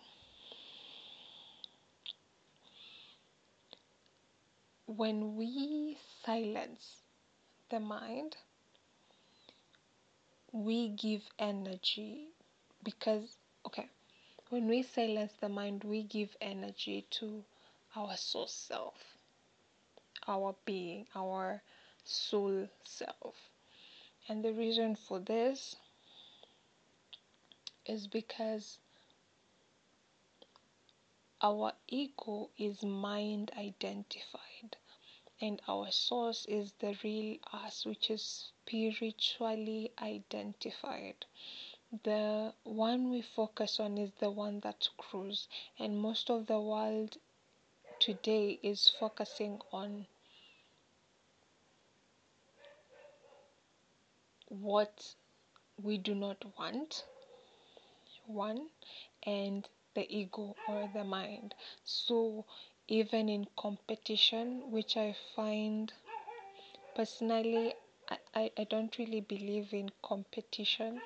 when 4.86 5.36
we 5.36 5.98
silence 6.24 7.02
the 7.68 7.80
mind, 7.80 8.36
we 10.52 10.88
give 10.88 11.22
energy 11.38 12.28
because, 12.82 13.36
okay, 13.66 13.88
when 14.50 14.68
we 14.68 14.82
silence 14.82 15.32
the 15.40 15.48
mind, 15.48 15.84
we 15.84 16.02
give 16.02 16.36
energy 16.40 17.06
to 17.10 17.44
our 17.96 18.16
soul 18.16 18.46
self, 18.46 18.94
our 20.26 20.54
being, 20.64 21.06
our 21.14 21.62
soul 22.04 22.68
self. 22.84 23.34
And 24.28 24.44
the 24.44 24.52
reason 24.52 24.96
for 24.96 25.18
this 25.18 25.76
is 27.86 28.06
because 28.06 28.78
our 31.42 31.72
ego 31.88 32.50
is 32.58 32.82
mind 32.82 33.50
identified 33.58 34.76
and 35.40 35.60
our 35.68 35.90
source 35.90 36.46
is 36.48 36.72
the 36.80 36.96
real 37.04 37.36
us, 37.52 37.86
which 37.86 38.10
is 38.10 38.52
spiritually 38.68 39.90
identified. 39.98 41.24
The 42.04 42.54
one 42.64 43.10
we 43.10 43.22
focus 43.22 43.80
on 43.80 43.98
is 43.98 44.12
the 44.20 44.30
one 44.30 44.60
that 44.60 44.88
grows, 44.96 45.48
and 45.78 46.00
most 46.00 46.30
of 46.30 46.46
the 46.46 46.60
world 46.60 47.18
today 48.00 48.58
is 48.62 48.90
focusing 48.90 49.60
on 49.72 50.06
what 54.48 55.14
we 55.82 55.98
do 55.98 56.14
not 56.14 56.44
want, 56.58 57.04
one, 58.26 58.70
and 59.24 59.68
the 59.94 60.06
ego 60.16 60.56
or 60.66 60.86
the 60.86 61.02
mind. 61.04 61.54
So, 61.84 62.44
even 62.86 63.28
in 63.28 63.46
competition, 63.56 64.70
which 64.70 64.96
I 64.96 65.14
find 65.34 65.92
personally, 66.94 67.74
I, 68.08 68.50
I, 68.56 68.64
don't 68.64 68.96
really 68.98 69.20
believe 69.20 69.72
in 69.72 69.90
competition 70.02 71.00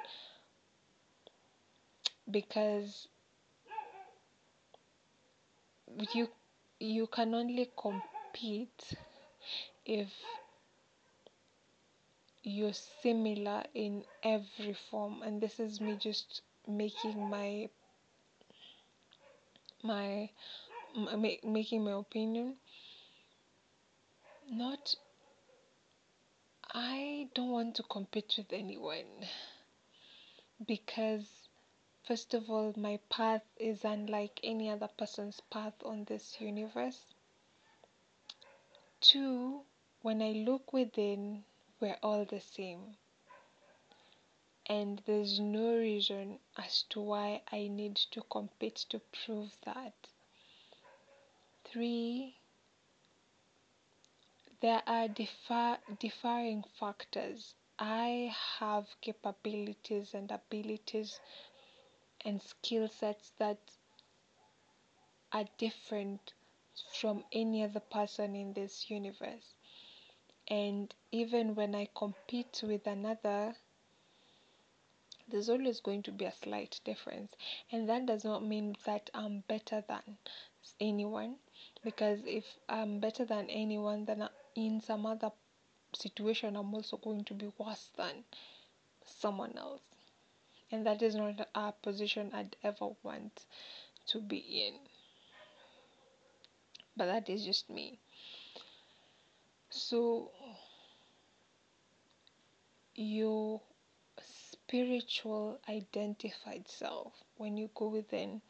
because 2.31 3.09
you 6.13 6.29
you 6.79 7.07
can 7.07 7.35
only 7.35 7.71
compete 7.77 8.95
if 9.85 10.09
you're 12.43 12.73
similar 13.03 13.63
in 13.75 14.05
every 14.23 14.75
form. 14.91 15.23
And 15.23 15.41
this 15.41 15.61
is 15.61 15.81
me 15.81 15.97
just 15.97 16.43
making 16.67 17.29
my 17.29 17.69
my, 19.83 20.31
my 20.95 21.39
making 21.45 21.85
my 21.85 21.93
opinion. 21.93 22.57
Not 24.51 24.95
I 26.75 27.29
don't 27.35 27.51
want 27.51 27.77
to 27.77 27.83
compete 27.83 28.33
with 28.39 28.51
anyone 28.51 29.27
because 30.67 31.51
first 32.03 32.33
of 32.33 32.49
all 32.49 32.73
my 32.79 32.99
path 33.11 33.43
is 33.59 33.85
unlike 33.85 34.41
any 34.43 34.71
other 34.71 34.89
person's 34.89 35.41
path 35.51 35.75
on 35.85 36.05
this 36.05 36.41
universe. 36.41 37.05
Two, 39.03 39.65
when 40.01 40.23
I 40.23 40.33
look 40.33 40.73
within, 40.73 41.45
we're 41.79 41.99
all 42.03 42.25
the 42.25 42.41
same. 42.41 42.97
And 44.65 45.03
there's 45.05 45.41
no 45.41 45.77
reason 45.77 46.39
as 46.57 46.85
to 46.91 47.03
why 47.03 47.43
I 47.53 47.69
need 47.69 47.97
to 48.13 48.23
compete 48.31 48.77
to 48.89 49.01
prove 49.27 49.55
that. 49.67 49.93
Three, 51.67 52.37
there 54.63 54.83
are 54.87 55.09
differ, 55.09 55.77
differing 55.99 56.65
factors. 56.79 57.55
I 57.79 58.33
have 58.61 58.87
capabilities 59.01 60.15
and 60.15 60.31
abilities 60.31 61.21
and 62.25 62.41
skill 62.41 62.89
sets 62.89 63.33
that 63.39 63.59
are 65.33 65.47
different 65.59 66.35
from 66.95 67.25
any 67.33 67.65
other 67.65 67.81
person 67.81 68.37
in 68.37 68.53
this 68.53 68.89
universe. 68.89 69.55
And 70.49 70.95
even 71.11 71.57
when 71.57 71.75
I 71.75 71.89
compete 71.97 72.63
with 72.63 72.87
another, 72.87 73.55
there's 75.29 75.49
always 75.49 75.81
going 75.81 76.03
to 76.05 76.13
be 76.13 76.25
a 76.27 76.33
slight 76.33 76.81
difference. 76.85 77.33
And 77.73 77.89
that 77.89 78.07
does 78.07 78.25
not 78.25 78.45
mean 78.45 78.77
that 78.85 79.11
I'm 79.13 79.43
better 79.49 79.83
than 79.89 80.19
anyone, 80.81 81.37
because 81.83 82.21
if 82.27 82.45
I'm 82.69 83.01
better 83.01 83.25
than 83.25 83.49
anyone, 83.51 84.05
then 84.05 84.29
in 84.55 84.81
some 84.81 85.07
other 85.07 85.31
situation, 85.95 86.57
I'm 86.57 86.75
also 86.75 86.97
going 86.97 87.25
to 87.25 87.35
be 87.35 87.53
worse 87.59 87.91
than 87.97 88.25
someone 89.05 89.57
else. 89.57 89.81
And 90.71 90.87
that 90.87 91.03
is 91.03 91.15
not 91.15 91.49
a 91.55 91.73
position 91.73 92.31
I'd 92.33 92.57
ever 92.63 92.89
want 93.03 93.45
to 94.09 94.21
be 94.21 94.39
in. 94.39 94.75
But 96.97 97.07
that 97.07 97.29
is 97.29 97.45
just 97.45 97.69
me. 97.69 97.99
So, 99.71 100.31
your 102.95 103.61
spiritual 104.23 105.59
identified 105.69 106.69
self, 106.69 107.13
when 107.37 107.57
you 107.57 107.71
go 107.75 107.89
within, 107.89 108.43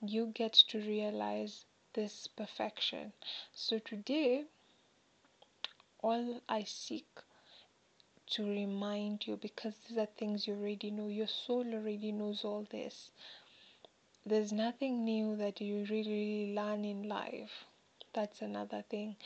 you 0.00 0.26
get 0.34 0.52
to 0.68 0.78
realize 0.78 1.64
this 1.94 2.26
perfection. 2.26 3.12
So, 3.52 3.78
today, 3.78 4.44
all 6.04 6.40
I 6.48 6.64
seek 6.64 7.06
to 8.32 8.44
remind 8.44 9.26
you 9.26 9.36
because 9.36 9.74
these 9.88 9.96
are 9.96 10.08
things 10.18 10.46
you 10.46 10.54
already 10.54 10.90
know. 10.90 11.08
Your 11.08 11.26
soul 11.26 11.64
already 11.72 12.12
knows 12.12 12.44
all 12.44 12.66
this. 12.70 13.10
There's 14.26 14.52
nothing 14.52 15.04
new 15.04 15.36
that 15.36 15.60
you 15.60 15.86
really 15.88 16.54
learn 16.54 16.84
in 16.84 17.08
life. 17.08 17.64
That's 18.12 18.42
another 18.42 18.82
thing. 18.90 19.16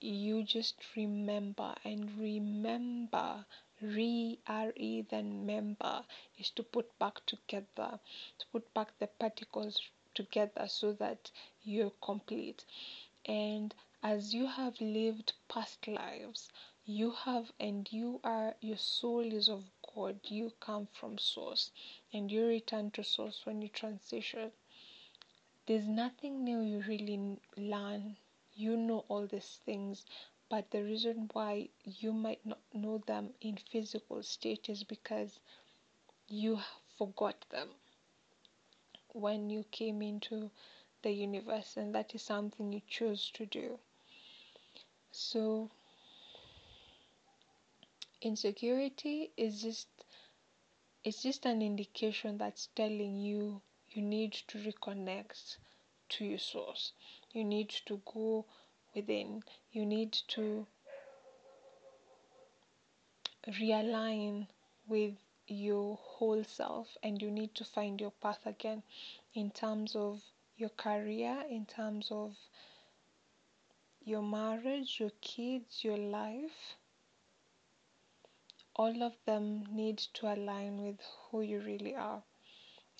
You 0.00 0.44
just 0.44 0.76
remember 0.96 1.74
and 1.84 2.10
remember. 2.18 3.44
Re, 3.80 4.38
R-E, 4.46 5.02
then 5.08 5.46
member 5.46 6.02
is 6.36 6.50
to 6.50 6.64
put 6.64 6.98
back 6.98 7.24
together, 7.26 8.00
to 8.38 8.46
put 8.52 8.74
back 8.74 8.88
the 8.98 9.06
particles 9.06 9.80
together 10.14 10.66
so 10.66 10.92
that 10.94 11.30
you're 11.62 11.92
complete. 12.02 12.64
And 13.24 13.72
as 14.02 14.32
you 14.32 14.46
have 14.46 14.80
lived 14.80 15.32
past 15.48 15.88
lives, 15.88 16.48
you 16.84 17.10
have 17.10 17.52
and 17.58 17.92
you 17.92 18.20
are, 18.22 18.54
your 18.60 18.76
soul 18.76 19.20
is 19.32 19.48
of 19.48 19.64
God. 19.94 20.20
You 20.24 20.52
come 20.60 20.86
from 20.92 21.18
Source 21.18 21.72
and 22.12 22.30
you 22.30 22.46
return 22.46 22.90
to 22.92 23.02
Source 23.02 23.44
when 23.44 23.60
you 23.60 23.68
transition. 23.68 24.52
There's 25.66 25.86
nothing 25.86 26.44
new 26.44 26.60
you 26.60 26.82
really 26.86 27.38
learn. 27.56 28.16
You 28.54 28.76
know 28.76 29.04
all 29.08 29.26
these 29.26 29.60
things, 29.66 30.06
but 30.48 30.70
the 30.70 30.82
reason 30.82 31.28
why 31.32 31.68
you 31.84 32.12
might 32.12 32.46
not 32.46 32.60
know 32.72 33.02
them 33.06 33.34
in 33.40 33.56
physical 33.56 34.22
state 34.22 34.68
is 34.68 34.84
because 34.84 35.40
you 36.28 36.60
forgot 36.96 37.44
them 37.50 37.68
when 39.12 39.50
you 39.50 39.64
came 39.70 40.02
into 40.02 40.50
the 41.02 41.10
universe, 41.10 41.76
and 41.76 41.94
that 41.94 42.14
is 42.14 42.22
something 42.22 42.72
you 42.72 42.80
chose 42.88 43.30
to 43.34 43.44
do. 43.44 43.78
So, 45.12 45.70
insecurity 48.20 49.30
is 49.36 49.62
just 49.62 49.88
it's 51.04 51.22
just 51.22 51.46
an 51.46 51.62
indication 51.62 52.36
that's 52.38 52.68
telling 52.74 53.16
you 53.16 53.62
you 53.90 54.02
need 54.02 54.32
to 54.48 54.58
reconnect 54.58 55.56
to 56.10 56.24
your 56.24 56.38
source. 56.38 56.92
You 57.32 57.44
need 57.44 57.70
to 57.86 58.00
go 58.04 58.44
within. 58.94 59.42
You 59.72 59.86
need 59.86 60.12
to 60.28 60.66
realign 63.46 64.46
with 64.86 65.14
your 65.46 65.96
whole 65.96 66.44
self 66.44 66.96
and 67.02 67.22
you 67.22 67.30
need 67.30 67.54
to 67.54 67.64
find 67.64 68.00
your 68.00 68.12
path 68.22 68.44
again 68.44 68.82
in 69.34 69.50
terms 69.50 69.94
of 69.96 70.20
your 70.56 70.70
career, 70.70 71.44
in 71.48 71.64
terms 71.64 72.08
of 72.10 72.36
your 74.08 74.22
marriage, 74.22 74.96
your 74.98 75.12
kids, 75.20 75.84
your 75.84 75.98
life, 75.98 76.76
all 78.74 79.02
of 79.02 79.12
them 79.26 79.64
need 79.70 79.98
to 80.14 80.32
align 80.32 80.82
with 80.82 80.96
who 81.30 81.42
you 81.42 81.60
really 81.60 81.94
are. 81.94 82.22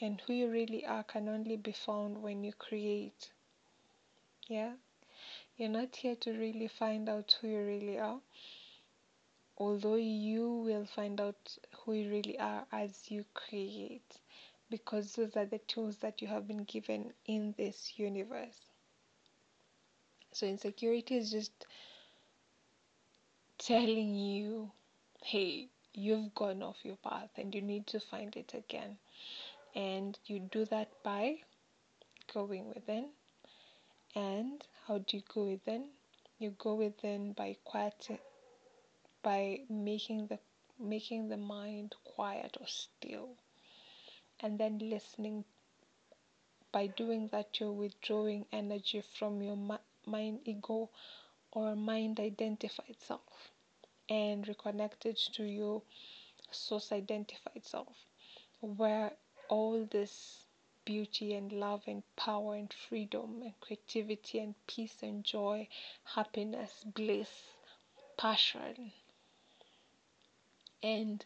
And 0.01 0.21
who 0.21 0.33
you 0.33 0.51
really 0.51 0.85
are 0.85 1.03
can 1.03 1.29
only 1.29 1.57
be 1.57 1.73
found 1.73 2.23
when 2.23 2.44
you 2.44 2.53
create. 2.53 3.31
Yeah? 4.49 4.75
You're 5.57 5.71
not 5.71 5.97
here 5.97 6.14
to 6.16 6.33
really 6.33 6.68
find 6.68 7.09
out 7.09 7.37
who 7.40 7.49
you 7.49 7.64
really 7.64 7.99
are. 7.99 8.21
Although 9.57 9.97
you 9.97 10.49
will 10.49 10.85
find 10.85 11.21
out 11.21 11.57
who 11.79 11.94
you 11.94 12.11
really 12.11 12.38
are 12.38 12.64
as 12.71 13.11
you 13.11 13.25
create, 13.35 14.21
because 14.71 15.14
those 15.14 15.37
are 15.37 15.47
the 15.47 15.59
tools 15.66 15.97
that 15.97 16.23
you 16.23 16.29
have 16.29 16.47
been 16.47 16.64
given 16.64 17.12
in 17.27 17.55
this 17.57 17.94
universe. 17.97 18.67
So, 20.33 20.47
insecurity 20.47 21.17
is 21.17 21.31
just 21.31 21.53
telling 23.59 24.14
you, 24.14 24.71
hey, 25.23 25.69
you've 25.95 26.35
gone 26.35 26.62
off 26.62 26.77
your 26.85 26.97
path 26.97 27.31
and 27.37 27.55
you 27.55 27.61
need 27.61 27.87
to 27.88 28.01
find 28.01 28.37
it 28.37 28.55
again. 28.55 28.99
And 29.75 30.19
you 30.27 30.38
do 30.41 30.64
that 30.67 30.88
by 31.03 31.38
going 32.33 32.69
within. 32.75 33.11
And 34.14 34.64
how 34.87 34.99
do 34.99 35.17
you 35.17 35.23
go 35.33 35.45
within? 35.45 35.88
You 36.38 36.55
go 36.59 36.75
within 36.75 37.33
by 37.33 37.57
quieting, 37.64 38.19
by 39.23 39.61
making 39.69 40.29
the 40.29 40.38
making 40.81 41.29
the 41.29 41.37
mind 41.37 41.95
quiet 42.05 42.57
or 42.61 42.67
still, 42.67 43.31
and 44.41 44.59
then 44.59 44.79
listening. 44.79 45.45
By 46.71 46.87
doing 46.87 47.29
that, 47.33 47.59
you're 47.59 47.73
withdrawing 47.73 48.45
energy 48.53 49.03
from 49.19 49.43
your 49.43 49.57
mind 50.11 50.40
ego 50.44 50.88
or 51.53 51.75
mind 51.77 52.18
identified 52.21 52.97
self 53.01 53.51
and 54.09 54.47
reconnected 54.49 55.16
to 55.16 55.44
your 55.44 55.83
source 56.51 56.92
identified 56.92 57.64
self 57.64 57.97
where 58.61 59.12
all 59.49 59.85
this 59.90 60.44
beauty 60.85 61.35
and 61.35 61.53
love 61.53 61.83
and 61.87 62.03
power 62.16 62.55
and 62.55 62.73
freedom 62.73 63.42
and 63.42 63.53
creativity 63.61 64.38
and 64.38 64.55
peace 64.66 64.97
and 65.03 65.25
joy 65.25 65.68
happiness 66.14 66.85
bliss 66.94 67.29
passion 68.16 68.90
and 70.83 71.25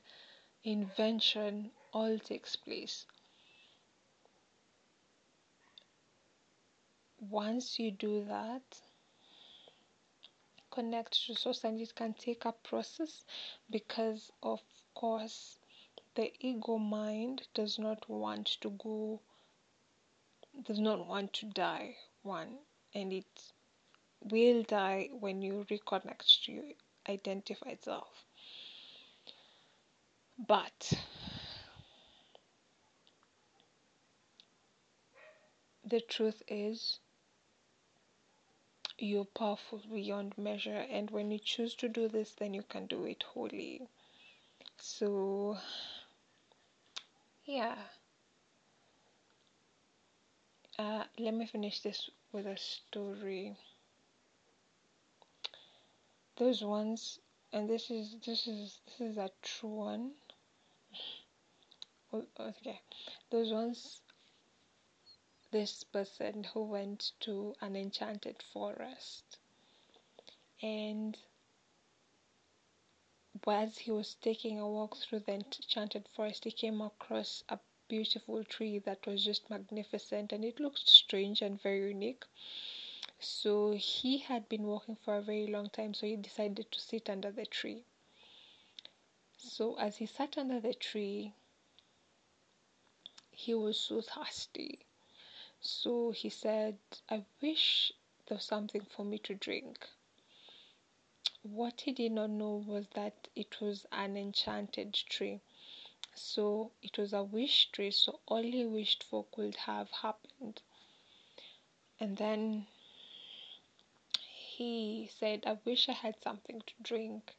invention 0.65 1.71
all 1.93 2.19
takes 2.19 2.57
place 2.57 3.07
once 7.31 7.79
you 7.79 7.93
do 7.93 8.25
that, 8.29 8.63
connect 10.71 11.27
to 11.27 11.35
source, 11.35 11.63
and 11.65 11.81
it 11.81 11.95
can 11.95 12.15
take 12.15 12.45
a 12.45 12.53
process 12.53 13.25
because, 13.71 14.33
of 14.43 14.61
course, 14.95 15.59
the 16.15 16.33
ego 16.41 16.79
mind 16.79 17.43
does 17.55 17.79
not 17.79 18.09
want 18.09 18.47
to 18.61 18.71
go, 18.71 19.21
does 20.65 20.81
not 20.81 21.07
want 21.07 21.33
to 21.33 21.47
die, 21.47 21.95
one, 22.23 22.59
and 22.95 23.13
it 23.13 23.53
will 24.21 24.63
die 24.65 25.09
when 25.13 25.43
you 25.43 25.65
reconnect 25.71 26.45
to 26.45 26.53
your 26.53 26.65
identified 27.09 27.79
self. 27.83 28.25
But 30.49 30.93
the 35.85 36.01
truth 36.01 36.43
is 36.49 36.99
you're 39.03 39.25
powerful 39.27 39.81
beyond 39.93 40.39
measure, 40.39 40.87
and 40.91 41.11
when 41.11 41.31
you 41.31 41.39
choose 41.39 41.75
to 41.77 41.89
do 41.89 42.09
this, 42.09 42.33
then 42.35 42.55
you 42.55 42.63
can 42.63 42.87
do 42.87 43.05
it 43.05 43.23
wholly. 43.25 43.89
So, 44.79 45.59
yeah. 47.45 47.77
Uh, 50.79 51.05
let 51.19 51.33
me 51.35 51.47
finish 51.47 51.81
this 51.81 52.11
with 52.33 52.47
a 52.47 52.57
story. 52.59 53.57
Those 56.37 56.63
ones, 56.63 57.21
and 57.55 57.71
this 57.71 57.91
is 57.91 58.17
this 58.27 58.47
is 58.47 58.81
this 58.85 59.01
is 59.01 59.17
a 59.17 59.31
true 59.43 59.71
one. 59.71 60.13
Oh, 62.13 62.27
okay, 62.39 62.79
those 63.31 63.51
ones. 63.51 64.02
This 65.53 65.85
person 65.85 66.45
who 66.45 66.65
went 66.65 67.13
to 67.21 67.55
an 67.61 67.77
enchanted 67.77 68.43
forest, 68.53 69.39
and 70.63 71.19
as 73.47 73.79
he 73.79 73.91
was 73.91 74.15
taking 74.15 74.59
a 74.59 74.67
walk 74.67 74.97
through 74.97 75.21
the 75.21 75.35
enchanted 75.35 76.09
forest, 76.09 76.45
he 76.45 76.51
came 76.51 76.81
across 76.81 77.45
a 77.51 77.59
beautiful 77.87 78.43
tree 78.45 78.79
that 78.79 79.07
was 79.07 79.23
just 79.25 79.51
magnificent 79.51 80.33
and 80.33 80.43
it 80.43 80.59
looked 80.59 80.89
strange 80.89 81.43
and 81.43 81.61
very 81.61 81.89
unique. 81.89 82.25
So 83.21 83.73
he 83.73 84.19
had 84.19 84.49
been 84.49 84.63
walking 84.63 84.97
for 84.97 85.17
a 85.17 85.23
very 85.23 85.47
long 85.47 85.69
time, 85.69 85.93
so 85.93 86.07
he 86.07 86.17
decided 86.17 86.73
to 86.73 86.81
sit 86.81 87.11
under 87.11 87.31
the 87.31 87.45
tree. 87.45 87.85
So 89.37 89.79
as 89.79 89.99
he 89.99 90.07
sat 90.07 90.39
under 90.39 90.61
the 90.61 90.73
tree, 90.73 91.35
he 93.31 93.55
was 93.55 93.79
so 93.79 94.01
thirsty. 94.01 94.87
So 95.65 96.11
he 96.11 96.29
said, 96.29 96.77
I 97.09 97.25
wish 97.41 97.93
there 98.27 98.37
was 98.37 98.45
something 98.45 98.81
for 98.81 99.05
me 99.05 99.19
to 99.19 99.35
drink. 99.35 99.89
What 101.43 101.83
he 101.83 101.93
did 101.93 102.11
not 102.11 102.31
know 102.31 102.57
was 102.67 102.89
that 102.95 103.29
it 103.37 103.61
was 103.61 103.87
an 103.93 104.17
enchanted 104.17 104.93
tree. 104.93 105.41
So 106.15 106.73
it 106.83 106.99
was 106.99 107.13
a 107.13 107.23
wish 107.23 107.71
tree, 107.71 107.93
so 107.93 108.19
all 108.27 108.43
he 108.43 108.65
wished 108.65 109.05
for 109.05 109.25
could 109.31 109.55
have 109.55 109.89
happened. 109.91 110.61
And 112.01 112.17
then 112.17 112.67
he 114.29 115.09
said, 115.17 115.45
I 115.47 115.59
wish 115.65 115.89
I 115.89 115.93
had 115.93 116.21
something 116.25 116.61
to 116.61 116.75
drink. 116.83 117.37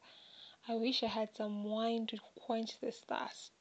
I 0.66 0.76
wish 0.76 1.04
I 1.04 1.08
had 1.08 1.36
some 1.36 1.66
wine 1.66 2.08
to 2.08 2.20
quench 2.36 2.80
this 2.80 3.02
thirst. 3.02 3.52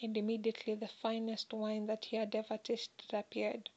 And 0.00 0.16
immediately 0.16 0.74
the 0.74 0.88
finest 0.88 1.52
wine 1.52 1.84
that 1.86 2.06
he 2.06 2.16
had 2.16 2.34
ever 2.34 2.56
tasted 2.56 3.12
appeared. 3.12 3.68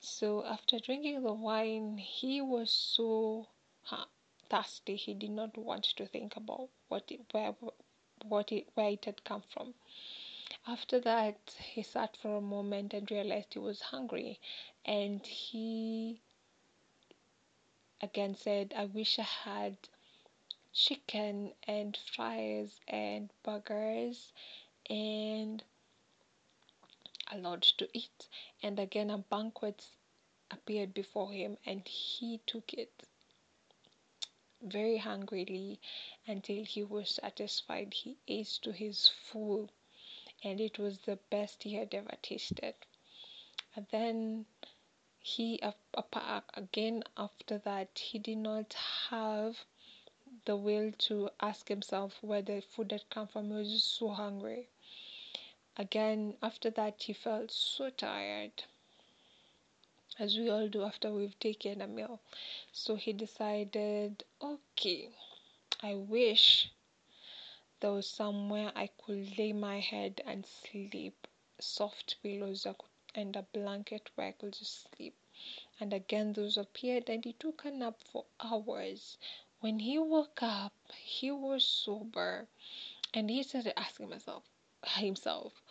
So 0.00 0.44
after 0.44 0.78
drinking 0.80 1.22
the 1.22 1.32
wine, 1.32 1.98
he 1.98 2.40
was 2.40 2.72
so 2.72 3.46
thirsty. 4.48 4.96
He 4.96 5.14
did 5.14 5.30
not 5.30 5.56
want 5.56 5.84
to 5.84 6.06
think 6.06 6.36
about 6.36 6.70
what 6.88 7.10
it, 7.12 7.20
where 7.32 7.54
what 8.24 8.50
it, 8.50 8.68
where 8.74 8.90
it 8.90 9.04
had 9.04 9.22
come 9.24 9.42
from. 9.42 9.74
After 10.66 10.98
that, 11.00 11.56
he 11.62 11.82
sat 11.82 12.16
for 12.16 12.36
a 12.36 12.40
moment 12.40 12.94
and 12.94 13.10
realized 13.10 13.54
he 13.54 13.58
was 13.60 13.80
hungry, 13.82 14.40
and 14.84 15.24
he 15.26 16.20
again 18.00 18.34
said, 18.34 18.72
I 18.76 18.86
wish 18.86 19.18
I 19.18 19.22
had 19.22 19.76
chicken 20.72 21.52
and 21.64 21.96
fries 21.96 22.80
and 22.88 23.30
burgers 23.42 24.32
and 24.88 25.62
a 27.30 27.38
lot 27.38 27.62
to 27.62 27.88
eat. 27.92 28.28
And 28.62 28.78
again, 28.78 29.10
a 29.10 29.18
banquet 29.18 29.86
appeared 30.50 30.94
before 30.94 31.32
him, 31.32 31.58
and 31.66 31.86
he 31.86 32.40
took 32.46 32.72
it 32.72 32.90
very 34.62 34.98
hungrily 34.98 35.80
until 36.26 36.64
he 36.64 36.82
was 36.82 37.10
satisfied. 37.10 37.94
He 37.94 38.16
ate 38.26 38.58
to 38.62 38.72
his 38.72 39.08
full, 39.08 39.70
and 40.42 40.60
it 40.60 40.78
was 40.78 40.98
the 40.98 41.18
best 41.30 41.62
he 41.62 41.74
had 41.74 41.94
ever 41.94 42.14
tasted. 42.22 42.74
And 43.76 43.86
then 43.90 44.46
he 45.20 45.60
again 46.54 47.02
after 47.16 47.58
that 47.58 47.98
he 47.98 48.18
did 48.18 48.38
not 48.38 48.74
have 49.10 49.64
the 50.44 50.56
will 50.56 50.92
to 50.98 51.30
ask 51.40 51.68
himself 51.68 52.18
where 52.22 52.42
the 52.42 52.60
food 52.60 52.92
had 52.92 53.08
come 53.10 53.26
from. 53.28 53.50
He 53.50 53.52
was 53.56 53.70
just 53.70 53.96
so 53.96 54.08
hungry. 54.08 54.68
Again, 55.80 56.36
after 56.42 56.70
that, 56.70 57.04
he 57.04 57.12
felt 57.12 57.52
so 57.52 57.88
tired, 57.90 58.64
as 60.18 60.36
we 60.36 60.50
all 60.50 60.66
do 60.66 60.82
after 60.82 61.12
we've 61.12 61.38
taken 61.38 61.80
a 61.80 61.86
meal. 61.86 62.20
So 62.72 62.96
he 62.96 63.12
decided, 63.12 64.24
okay, 64.42 65.10
I 65.80 65.94
wish 65.94 66.72
there 67.78 67.92
was 67.92 68.08
somewhere 68.08 68.72
I 68.74 68.88
could 69.06 69.38
lay 69.38 69.52
my 69.52 69.78
head 69.78 70.20
and 70.26 70.44
sleep, 70.44 71.28
soft 71.60 72.16
pillows 72.24 72.66
and 73.14 73.36
a 73.36 73.42
blanket 73.42 74.10
where 74.16 74.26
I 74.26 74.32
could 74.32 74.54
just 74.54 74.90
sleep. 74.90 75.14
And 75.78 75.92
again, 75.92 76.32
those 76.32 76.56
appeared, 76.56 77.08
and 77.08 77.24
he 77.24 77.34
took 77.34 77.64
a 77.64 77.70
nap 77.70 77.94
for 78.04 78.24
hours. 78.40 79.16
When 79.60 79.78
he 79.78 79.96
woke 79.96 80.42
up, 80.42 80.72
he 80.92 81.30
was 81.30 81.64
sober, 81.64 82.48
and 83.14 83.30
he 83.30 83.44
started 83.44 83.78
asking 83.78 84.10
himself, 84.10 84.42
himself, 84.86 85.62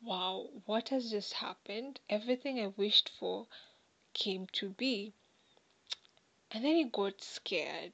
"Wow, 0.00 0.50
what 0.64 0.90
has 0.90 1.10
just 1.10 1.32
happened? 1.34 2.00
Everything 2.08 2.60
I 2.60 2.68
wished 2.68 3.08
for 3.08 3.46
came 4.14 4.46
to 4.52 4.70
be." 4.70 5.12
And 6.50 6.64
then 6.64 6.76
he 6.76 6.84
got 6.84 7.20
scared 7.20 7.92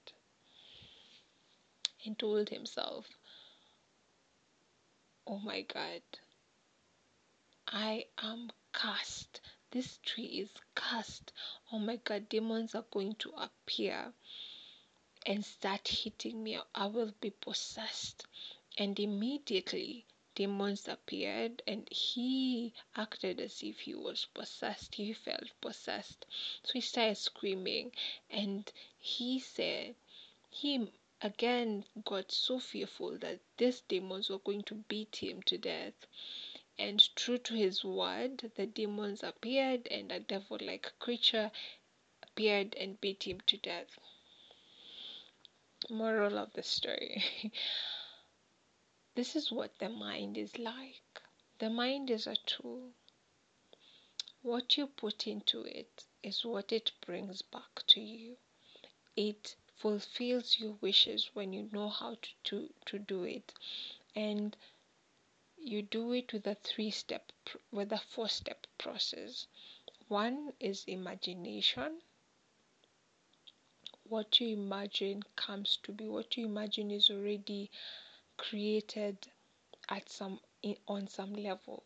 and 2.04 2.18
told 2.18 2.50
himself, 2.50 3.09
Oh 5.26 5.38
my 5.38 5.62
God, 5.62 6.02
I 7.66 8.07
am 8.18 8.50
cursed. 8.72 9.40
This 9.70 9.98
tree 10.04 10.24
is 10.24 10.50
cursed. 10.74 11.33
Oh 11.72 11.78
my 11.78 11.96
God, 11.96 12.28
demons 12.28 12.74
are 12.74 12.85
going 12.90 13.14
to 13.16 13.33
appear 13.33 14.12
and 15.26 15.44
start 15.44 15.88
hitting 15.88 16.44
me. 16.44 16.59
I 16.74 16.87
will 16.87 17.12
be 17.20 17.30
possessed. 17.30 18.26
And 18.76 18.98
immediately 19.00 20.04
demons 20.34 20.88
appeared 20.88 21.62
and 21.66 21.88
he 21.90 22.72
acted 22.96 23.40
as 23.40 23.62
if 23.62 23.80
he 23.80 23.94
was 23.94 24.26
possessed. 24.34 24.94
He 24.96 25.12
felt 25.12 25.50
possessed. 25.60 26.26
So 26.62 26.72
he 26.74 26.80
started 26.80 27.16
screaming 27.16 27.92
and 28.30 28.70
he 28.98 29.38
said, 29.38 29.94
he 30.50 30.90
again 31.22 31.84
got 32.04 32.32
so 32.32 32.58
fearful 32.58 33.18
that 33.18 33.40
these 33.58 33.80
demons 33.82 34.30
were 34.30 34.38
going 34.38 34.62
to 34.64 34.74
beat 34.88 35.16
him 35.16 35.42
to 35.44 35.58
death. 35.58 36.06
And 36.78 37.00
true 37.16 37.38
to 37.38 37.54
his 37.54 37.84
word, 37.84 38.52
the 38.56 38.66
demons 38.66 39.22
appeared 39.22 39.88
and 39.88 40.12
a 40.12 40.20
devil 40.20 40.58
like 40.60 40.92
creature 40.98 41.50
appeared 42.22 42.74
and 42.76 43.00
beat 43.00 43.24
him 43.26 43.40
to 43.46 43.56
death. 43.56 43.98
Moral 45.88 46.38
of 46.38 46.52
the 46.52 46.62
story 46.62 47.22
This 49.14 49.37
is 49.37 49.53
what 49.53 49.79
the 49.79 49.88
mind 49.88 50.37
is 50.37 50.59
like. 50.59 51.22
The 51.59 51.70
mind 51.70 52.11
is 52.11 52.27
a 52.27 52.35
tool. 52.46 52.90
What 54.42 54.77
you 54.77 54.88
put 54.88 55.29
into 55.29 55.62
it 55.62 56.05
is 56.22 56.44
what 56.44 56.72
it 56.72 56.90
brings 57.07 57.40
back 57.40 57.87
to 57.87 58.00
you. 58.00 58.37
It 59.14 59.55
fulfills 59.77 60.59
your 60.59 60.72
wishes 60.81 61.31
when 61.33 61.53
you 61.53 61.68
know 61.72 61.88
how 61.88 62.16
to, 62.16 62.29
to, 62.44 62.70
to 62.87 62.98
do 62.98 63.22
it. 63.22 63.53
And 64.16 64.57
you 65.57 65.83
do 65.83 66.12
it 66.12 66.33
with 66.33 66.46
a 66.48 66.57
three 66.57 66.90
step, 66.90 67.31
with 67.70 67.92
a 67.92 67.98
four 67.98 68.29
step 68.29 68.66
process. 68.79 69.46
One 70.09 70.53
is 70.59 70.85
imagination. 70.88 72.00
What 74.09 74.40
you 74.40 74.48
imagine 74.48 75.22
comes 75.37 75.79
to 75.85 75.92
be. 75.92 76.09
What 76.09 76.37
you 76.37 76.46
imagine 76.46 76.90
is 76.90 77.11
already 77.11 77.70
created 78.36 79.16
at 79.88 80.08
some 80.08 80.38
on 80.88 81.08
some 81.08 81.34
level 81.34 81.84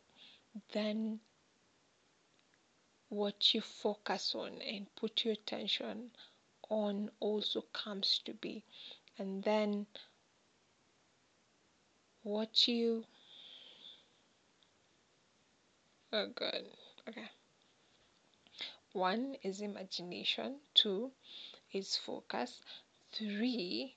then 0.72 1.20
what 3.08 3.54
you 3.54 3.60
focus 3.60 4.34
on 4.34 4.60
and 4.60 4.86
put 4.94 5.24
your 5.24 5.32
attention 5.32 6.10
on 6.68 7.10
also 7.20 7.62
comes 7.72 8.20
to 8.24 8.34
be. 8.34 8.62
And 9.18 9.42
then 9.42 9.86
what 12.22 12.68
you 12.68 13.04
oh 16.12 16.26
good 16.34 16.66
okay. 17.08 17.30
One 18.92 19.36
is 19.42 19.60
imagination 19.60 20.56
two 20.74 21.10
is 21.72 21.96
focus 21.96 22.60
three 23.12 23.94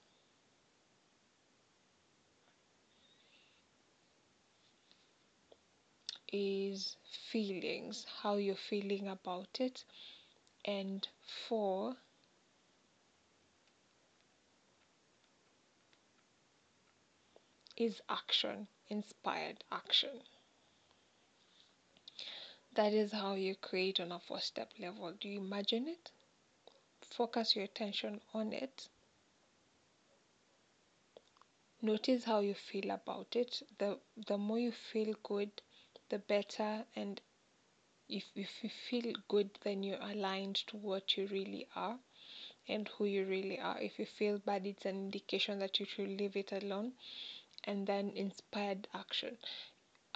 is 6.32 6.98
feelings, 7.32 8.06
how 8.22 8.36
you're 8.36 8.56
feeling 8.56 9.08
about 9.08 9.60
it. 9.60 9.84
And 10.66 11.08
four 11.48 11.98
is 17.76 18.02
action, 18.08 18.70
inspired 18.90 19.66
action. 19.74 20.22
That 22.74 22.92
is 22.92 23.12
how 23.12 23.36
you 23.36 23.56
create 23.56 24.00
on 24.00 24.12
a 24.12 24.20
four 24.20 24.42
step 24.42 24.74
level. 24.78 25.14
Do 25.14 25.30
you 25.30 25.40
imagine 25.40 25.88
it? 25.88 26.12
Focus 27.02 27.56
your 27.56 27.66
attention 27.66 28.22
on 28.34 28.54
it. 28.54 28.90
Notice 31.82 32.24
how 32.24 32.40
you 32.40 32.54
feel 32.54 32.92
about 32.92 33.36
it. 33.36 33.62
The 33.78 34.00
the 34.16 34.38
more 34.38 34.58
you 34.58 34.72
feel 34.72 35.14
good, 35.22 35.62
the 36.12 36.20
better 36.20 36.86
and 36.96 37.22
if 38.08 38.26
if 38.36 38.50
you 38.62 38.70
feel 38.90 39.14
good 39.30 39.50
then 39.64 39.82
you're 39.82 40.02
aligned 40.02 40.56
to 40.68 40.78
what 40.78 41.18
you 41.18 41.26
really 41.28 41.66
are 41.76 41.98
and 42.68 42.90
who 42.90 43.06
you 43.06 43.26
really 43.26 43.60
are. 43.60 43.82
If 43.82 43.98
you 43.98 44.06
feel 44.06 44.38
bad 44.38 44.68
it's 44.68 44.86
an 44.86 44.96
indication 44.96 45.60
that 45.60 45.80
you 45.80 45.86
should 45.86 46.10
leave 46.10 46.36
it 46.36 46.52
alone 46.52 46.92
and 47.64 47.88
then 47.88 48.12
inspired 48.16 48.88
action. 48.94 49.38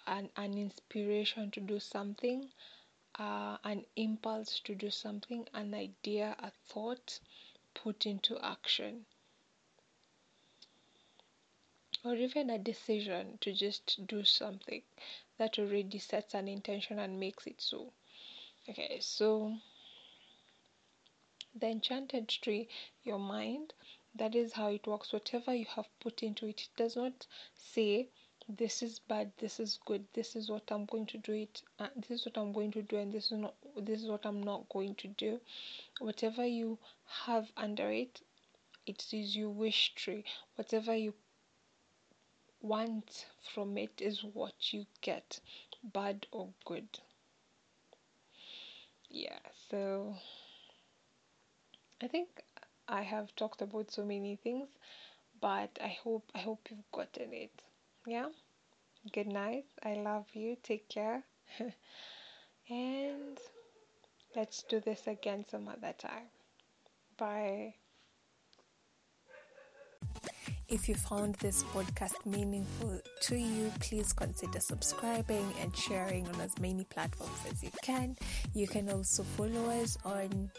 An, 0.08 0.30
an 0.36 0.58
inspiration 0.58 1.50
to 1.52 1.62
do 1.62 1.80
something 1.80 2.50
uh, 3.18 3.58
an 3.64 3.86
impulse 3.96 4.60
to 4.66 4.76
do 4.76 4.90
something 4.90 5.48
an 5.54 5.74
idea 5.74 6.36
a 6.40 6.52
thought 6.68 7.20
put 7.74 8.06
into 8.06 8.38
action. 8.40 9.06
Or 12.04 12.16
even 12.16 12.50
a 12.50 12.60
decision 12.60 13.38
to 13.42 13.54
just 13.54 14.06
do 14.06 14.24
something 14.24 14.84
that 15.38 15.60
already 15.60 16.00
sets 16.00 16.34
an 16.34 16.48
intention 16.48 17.00
and 17.00 17.20
makes 17.20 17.46
it 17.48 17.62
so 17.62 17.92
okay 18.70 18.98
so 19.02 19.54
the 21.60 21.68
enchanted 21.68 22.28
tree 22.28 22.68
your 23.04 23.20
mind 23.20 23.74
that 24.18 24.34
is 24.34 24.54
how 24.54 24.70
it 24.70 24.88
works. 24.88 25.12
Whatever 25.12 25.54
you 25.54 25.66
have 25.76 25.88
put 26.00 26.24
into 26.24 26.48
it, 26.48 26.62
it 26.62 26.70
does 26.78 26.96
not 26.96 27.28
say 27.54 28.08
this 28.48 28.82
is 28.82 29.00
bad, 29.00 29.34
this 29.40 29.60
is 29.60 29.80
good, 29.86 30.06
this 30.14 30.38
is 30.38 30.50
what 30.50 30.72
I'm 30.72 30.86
going 30.86 31.08
to 31.08 31.18
do 31.18 31.34
it, 31.34 31.62
uh, 31.80 31.90
this 31.96 32.22
is 32.22 32.26
what 32.26 32.38
I'm 32.38 32.54
going 32.54 32.72
to 32.72 32.82
do, 32.82 32.98
and 32.98 33.12
this 33.12 33.32
is 33.32 33.40
not 33.40 33.56
this 33.76 34.02
is 34.02 34.08
what 34.08 34.26
I'm 34.26 34.42
not 34.42 34.70
going 34.70 34.96
to 34.96 35.08
do. 35.10 35.42
Whatever 36.00 36.46
you 36.46 36.80
have 37.26 37.52
under 37.58 37.92
it, 37.92 38.22
it 38.86 39.06
is 39.12 39.36
your 39.36 39.50
wish 39.50 39.94
tree. 39.96 40.24
Whatever 40.56 40.96
you 40.96 41.14
want 42.66 43.28
from 43.54 43.78
it 43.78 44.02
is 44.02 44.24
what 44.24 44.74
you 44.74 44.86
get, 45.02 45.40
bad 45.84 46.28
or 46.32 46.50
good. 46.66 46.88
Yeah, 49.10 49.40
so 49.70 50.16
I 52.02 52.08
think 52.08 52.30
I 52.88 53.02
have 53.04 53.36
talked 53.36 53.62
about 53.62 53.92
so 53.92 54.06
many 54.06 54.36
things, 54.38 54.70
but 55.42 55.78
I 55.82 55.90
hope 55.90 56.32
I 56.36 56.40
hope 56.40 56.70
you've 56.72 56.92
gotten 56.92 57.34
it. 57.34 57.62
Yeah. 58.08 58.30
Good 59.12 59.28
night. 59.28 59.66
I 59.84 59.96
love 59.96 60.28
you. 60.34 60.58
Take 60.64 60.90
care. 60.90 61.24
and 62.70 63.40
let's 64.36 64.64
do 64.64 64.80
this 64.80 65.08
again 65.08 65.46
some 65.50 65.68
other 65.68 65.94
time. 65.94 66.30
Bye. 67.18 67.76
If 70.76 70.90
you 70.90 70.96
found 70.96 71.36
this 71.36 71.64
podcast 71.64 72.26
meaningful 72.26 73.00
to 73.22 73.36
you, 73.38 73.72
please 73.80 74.12
consider 74.12 74.60
subscribing 74.60 75.54
and 75.62 75.74
sharing 75.74 76.28
on 76.28 76.42
as 76.42 76.60
many 76.60 76.84
platforms 76.84 77.40
as 77.50 77.64
you 77.64 77.70
can. 77.82 78.18
You 78.54 78.68
can 78.68 78.90
also 78.90 79.24
follow 79.24 79.70
us 79.70 79.98
on 80.04 80.52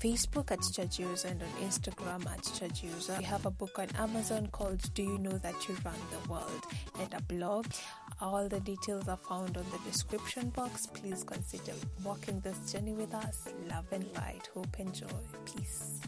Facebook 0.00 0.50
at 0.50 0.58
Church 0.74 0.98
and 1.24 1.40
on 1.40 1.48
Instagram 1.62 2.26
at 2.26 2.42
Church 2.58 2.82
We 3.16 3.24
have 3.24 3.46
a 3.46 3.52
book 3.52 3.78
on 3.78 3.86
Amazon 3.96 4.48
called 4.48 4.82
Do 4.94 5.04
You 5.04 5.18
Know 5.18 5.38
That 5.38 5.68
You 5.68 5.76
Run 5.84 5.94
the 6.10 6.28
World 6.28 6.64
and 6.98 7.14
a 7.14 7.22
blog. 7.22 7.66
All 8.20 8.48
the 8.48 8.58
details 8.58 9.06
are 9.06 9.16
found 9.16 9.56
on 9.56 9.64
the 9.70 9.78
description 9.88 10.50
box. 10.50 10.88
Please 10.88 11.22
consider 11.22 11.74
walking 12.02 12.40
this 12.40 12.72
journey 12.72 12.92
with 12.92 13.14
us. 13.14 13.44
Love 13.70 13.86
and 13.92 14.04
light, 14.16 14.50
hope 14.52 14.76
and 14.80 14.92
joy. 14.92 15.06
Peace. 15.44 16.00